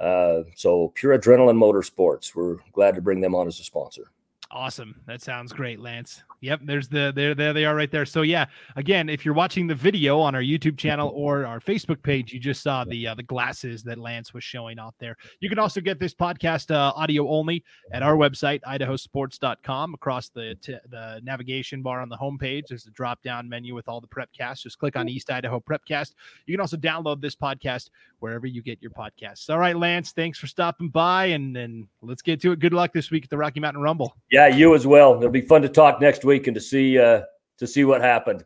Uh, 0.00 0.42
so 0.54 0.92
Pure 0.94 1.18
Adrenaline 1.18 1.56
Motorsports, 1.56 2.34
we're 2.34 2.58
glad 2.72 2.94
to 2.94 3.00
bring 3.00 3.20
them 3.20 3.34
on 3.34 3.46
as 3.46 3.60
a 3.60 3.64
sponsor. 3.64 4.10
Awesome. 4.50 5.00
That 5.06 5.22
sounds 5.22 5.52
great, 5.52 5.80
Lance. 5.80 6.22
Yep, 6.40 6.60
there's 6.64 6.88
the 6.88 7.12
there 7.16 7.34
there 7.34 7.52
they 7.52 7.64
are 7.64 7.74
right 7.74 7.90
there. 7.90 8.06
So 8.06 8.22
yeah, 8.22 8.46
again, 8.76 9.08
if 9.08 9.24
you're 9.24 9.34
watching 9.34 9.66
the 9.66 9.74
video 9.74 10.20
on 10.20 10.34
our 10.34 10.42
YouTube 10.42 10.78
channel 10.78 11.08
or 11.14 11.44
our 11.44 11.58
Facebook 11.58 12.02
page, 12.02 12.32
you 12.32 12.38
just 12.38 12.62
saw 12.62 12.84
the 12.84 13.08
uh, 13.08 13.14
the 13.14 13.24
glasses 13.24 13.82
that 13.84 13.98
Lance 13.98 14.32
was 14.32 14.44
showing 14.44 14.78
off 14.78 14.94
there. 15.00 15.16
You 15.40 15.48
can 15.48 15.58
also 15.58 15.80
get 15.80 15.98
this 15.98 16.14
podcast 16.14 16.70
uh, 16.70 16.92
audio 16.94 17.28
only 17.28 17.64
at 17.92 18.02
our 18.02 18.14
website 18.16 18.60
idahosports.com. 18.62 19.94
Across 19.94 20.28
the 20.28 20.54
t- 20.62 20.76
the 20.90 21.20
navigation 21.24 21.82
bar 21.82 22.00
on 22.00 22.08
the 22.08 22.16
homepage, 22.16 22.68
there's 22.68 22.86
a 22.86 22.90
drop 22.90 23.22
down 23.22 23.48
menu 23.48 23.74
with 23.74 23.88
all 23.88 24.00
the 24.00 24.06
prep 24.06 24.30
casts. 24.32 24.62
Just 24.62 24.78
click 24.78 24.96
on 24.96 25.08
East 25.08 25.30
Idaho 25.30 25.58
Prepcast. 25.58 26.12
You 26.46 26.54
can 26.54 26.60
also 26.60 26.76
download 26.76 27.20
this 27.20 27.34
podcast 27.34 27.90
wherever 28.20 28.46
you 28.46 28.62
get 28.62 28.80
your 28.80 28.92
podcasts. 28.92 29.50
All 29.50 29.58
right, 29.58 29.76
Lance, 29.76 30.12
thanks 30.12 30.38
for 30.38 30.46
stopping 30.46 30.90
by, 30.90 31.26
and 31.26 31.56
and 31.56 31.88
let's 32.02 32.22
get 32.22 32.40
to 32.42 32.52
it. 32.52 32.60
Good 32.60 32.72
luck 32.72 32.92
this 32.92 33.10
week 33.10 33.24
at 33.24 33.30
the 33.30 33.38
Rocky 33.38 33.58
Mountain 33.58 33.82
Rumble. 33.82 34.14
Yeah, 34.30 34.35
you 34.44 34.74
as 34.74 34.86
well. 34.86 35.16
It'll 35.16 35.30
be 35.30 35.40
fun 35.40 35.62
to 35.62 35.68
talk 35.68 36.00
next 36.00 36.24
week 36.24 36.46
and 36.46 36.54
to 36.54 36.60
see 36.60 36.98
uh, 36.98 37.22
to 37.58 37.66
see 37.66 37.84
what 37.84 38.02
happened. 38.02 38.44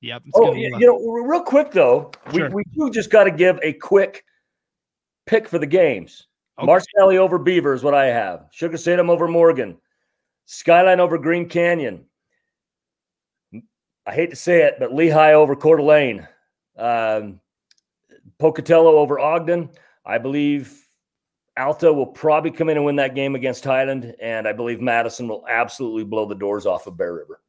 Yep. 0.00 0.22
it's 0.26 0.32
Oh, 0.38 0.52
you 0.52 0.70
fun. 0.70 0.80
know, 0.80 0.98
real 0.98 1.42
quick 1.42 1.72
though, 1.72 2.12
Sure. 2.32 2.48
we, 2.50 2.54
we 2.56 2.64
do 2.74 2.90
just 2.90 3.10
got 3.10 3.24
to 3.24 3.30
give 3.30 3.58
a 3.62 3.72
quick 3.72 4.24
pick 5.26 5.48
for 5.48 5.58
the 5.58 5.66
games. 5.66 6.26
Okay. 6.58 6.66
Marsh 6.66 6.84
Valley 6.96 7.18
over 7.18 7.38
Beaver 7.38 7.74
is 7.74 7.82
what 7.82 7.94
I 7.94 8.06
have. 8.06 8.46
Sugar 8.52 8.76
Salem 8.76 9.10
over 9.10 9.26
Morgan. 9.28 9.76
Skyline 10.44 11.00
over 11.00 11.18
Green 11.18 11.48
Canyon. 11.48 12.04
I 14.06 14.14
hate 14.14 14.30
to 14.30 14.36
say 14.36 14.62
it, 14.62 14.76
but 14.78 14.92
Lehi 14.92 15.32
over 15.32 15.56
Coeur 15.56 15.76
d'Alene. 15.78 16.28
Um, 16.78 17.40
Pocatello 18.38 18.98
over 18.98 19.18
Ogden. 19.18 19.70
I 20.04 20.18
believe 20.18 20.85
Alta 21.56 21.92
will 21.92 22.06
probably 22.06 22.50
come 22.50 22.68
in 22.68 22.76
and 22.76 22.84
win 22.84 22.96
that 22.96 23.14
game 23.14 23.34
against 23.34 23.64
Highland, 23.64 24.14
and 24.20 24.46
I 24.46 24.52
believe 24.52 24.80
Madison 24.80 25.26
will 25.28 25.44
absolutely 25.48 26.04
blow 26.04 26.26
the 26.26 26.34
doors 26.34 26.66
off 26.66 26.86
of 26.86 26.96
Bear 26.96 27.14
River. 27.14 27.40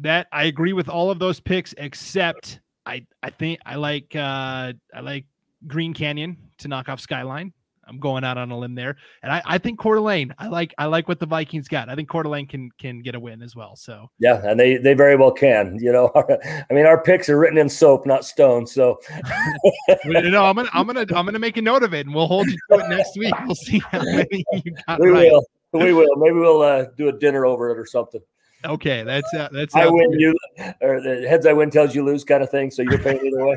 that 0.00 0.26
I 0.32 0.44
agree 0.44 0.72
with 0.72 0.88
all 0.88 1.10
of 1.10 1.18
those 1.18 1.40
picks 1.40 1.74
except 1.78 2.60
I 2.86 3.06
I 3.22 3.30
think 3.30 3.60
I 3.64 3.76
like 3.76 4.14
uh 4.16 4.72
I 4.94 5.00
like 5.00 5.26
Green 5.66 5.94
Canyon 5.94 6.36
to 6.58 6.68
knock 6.68 6.88
off 6.88 7.00
Skyline. 7.00 7.52
I'm 7.86 7.98
going 7.98 8.24
out 8.24 8.38
on 8.38 8.50
a 8.50 8.58
limb 8.58 8.74
there. 8.74 8.96
And 9.22 9.32
I, 9.32 9.42
I 9.44 9.58
think 9.58 9.78
Coeur 9.78 9.96
d'Alene. 9.96 10.34
I 10.38 10.48
like 10.48 10.74
I 10.78 10.86
like 10.86 11.08
what 11.08 11.18
the 11.18 11.26
Vikings 11.26 11.68
got. 11.68 11.88
I 11.88 11.94
think 11.94 12.08
Coeur 12.08 12.22
d'Alene 12.22 12.46
can 12.46 12.70
can 12.78 13.02
get 13.02 13.14
a 13.14 13.20
win 13.20 13.42
as 13.42 13.54
well. 13.54 13.76
So 13.76 14.10
Yeah, 14.18 14.40
and 14.44 14.58
they 14.58 14.76
they 14.76 14.94
very 14.94 15.16
well 15.16 15.32
can. 15.32 15.78
You 15.80 15.92
know, 15.92 16.12
I 16.16 16.72
mean, 16.72 16.86
our 16.86 17.02
picks 17.02 17.28
are 17.28 17.38
written 17.38 17.58
in 17.58 17.68
soap, 17.68 18.06
not 18.06 18.24
stone. 18.24 18.66
So 18.66 19.00
no, 20.04 20.44
I'm 20.44 20.56
gonna 20.56 20.68
I'm 20.72 20.86
gonna 20.86 21.06
I'm 21.14 21.24
gonna 21.24 21.38
make 21.38 21.56
a 21.56 21.62
note 21.62 21.82
of 21.82 21.94
it 21.94 22.06
and 22.06 22.14
we'll 22.14 22.26
hold 22.26 22.48
you 22.48 22.56
to 22.70 22.84
it 22.84 22.88
next 22.88 23.16
week. 23.18 23.34
We'll 23.44 23.54
see 23.54 23.78
how 23.78 24.02
many 24.04 24.44
you 24.52 24.74
got 24.86 25.00
we 25.00 25.08
right. 25.08 25.30
will. 25.30 25.44
We 25.72 25.92
will. 25.92 26.16
Maybe 26.16 26.36
we'll 26.36 26.62
uh, 26.62 26.84
do 26.96 27.08
a 27.08 27.12
dinner 27.12 27.44
over 27.44 27.70
it 27.70 27.78
or 27.78 27.86
something. 27.86 28.20
Okay, 28.64 29.02
that's 29.02 29.32
uh, 29.34 29.48
that's 29.52 29.74
I 29.74 29.86
win, 29.86 30.12
you, 30.12 30.34
or 30.80 31.00
the 31.00 31.26
heads 31.28 31.44
I 31.46 31.52
win 31.52 31.70
tells 31.70 31.94
you 31.94 32.04
lose 32.04 32.24
kind 32.24 32.42
of 32.42 32.50
thing. 32.50 32.70
So 32.70 32.82
you're 32.82 32.98
paying 32.98 33.20
either 33.26 33.44
way. 33.44 33.56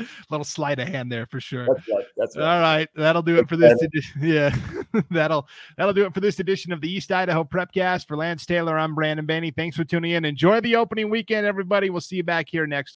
little 0.30 0.44
sleight 0.44 0.78
of 0.78 0.88
hand 0.88 1.10
there 1.10 1.26
for 1.26 1.40
sure. 1.40 1.66
That's 1.66 1.88
right. 1.88 2.06
That's 2.16 2.36
right. 2.36 2.54
All 2.54 2.60
right, 2.60 2.88
that'll 2.96 3.22
do 3.22 3.36
it 3.36 3.48
for 3.48 3.56
this 3.56 3.80
edition. 3.82 4.00
Yeah, 4.20 4.54
that'll 5.10 5.46
that'll 5.76 5.94
do 5.94 6.04
it 6.04 6.14
for 6.14 6.20
this 6.20 6.40
edition 6.40 6.72
of 6.72 6.80
the 6.80 6.90
East 6.90 7.10
Idaho 7.10 7.44
Prepcast. 7.44 8.06
For 8.06 8.16
Lance 8.16 8.44
Taylor, 8.44 8.78
I'm 8.78 8.94
Brandon 8.94 9.26
Baney. 9.26 9.54
Thanks 9.54 9.76
for 9.76 9.84
tuning 9.84 10.12
in. 10.12 10.24
Enjoy 10.24 10.60
the 10.60 10.76
opening 10.76 11.10
weekend, 11.10 11.46
everybody. 11.46 11.90
We'll 11.90 12.00
see 12.00 12.16
you 12.16 12.22
back 12.22 12.48
here 12.48 12.66
next. 12.66 12.88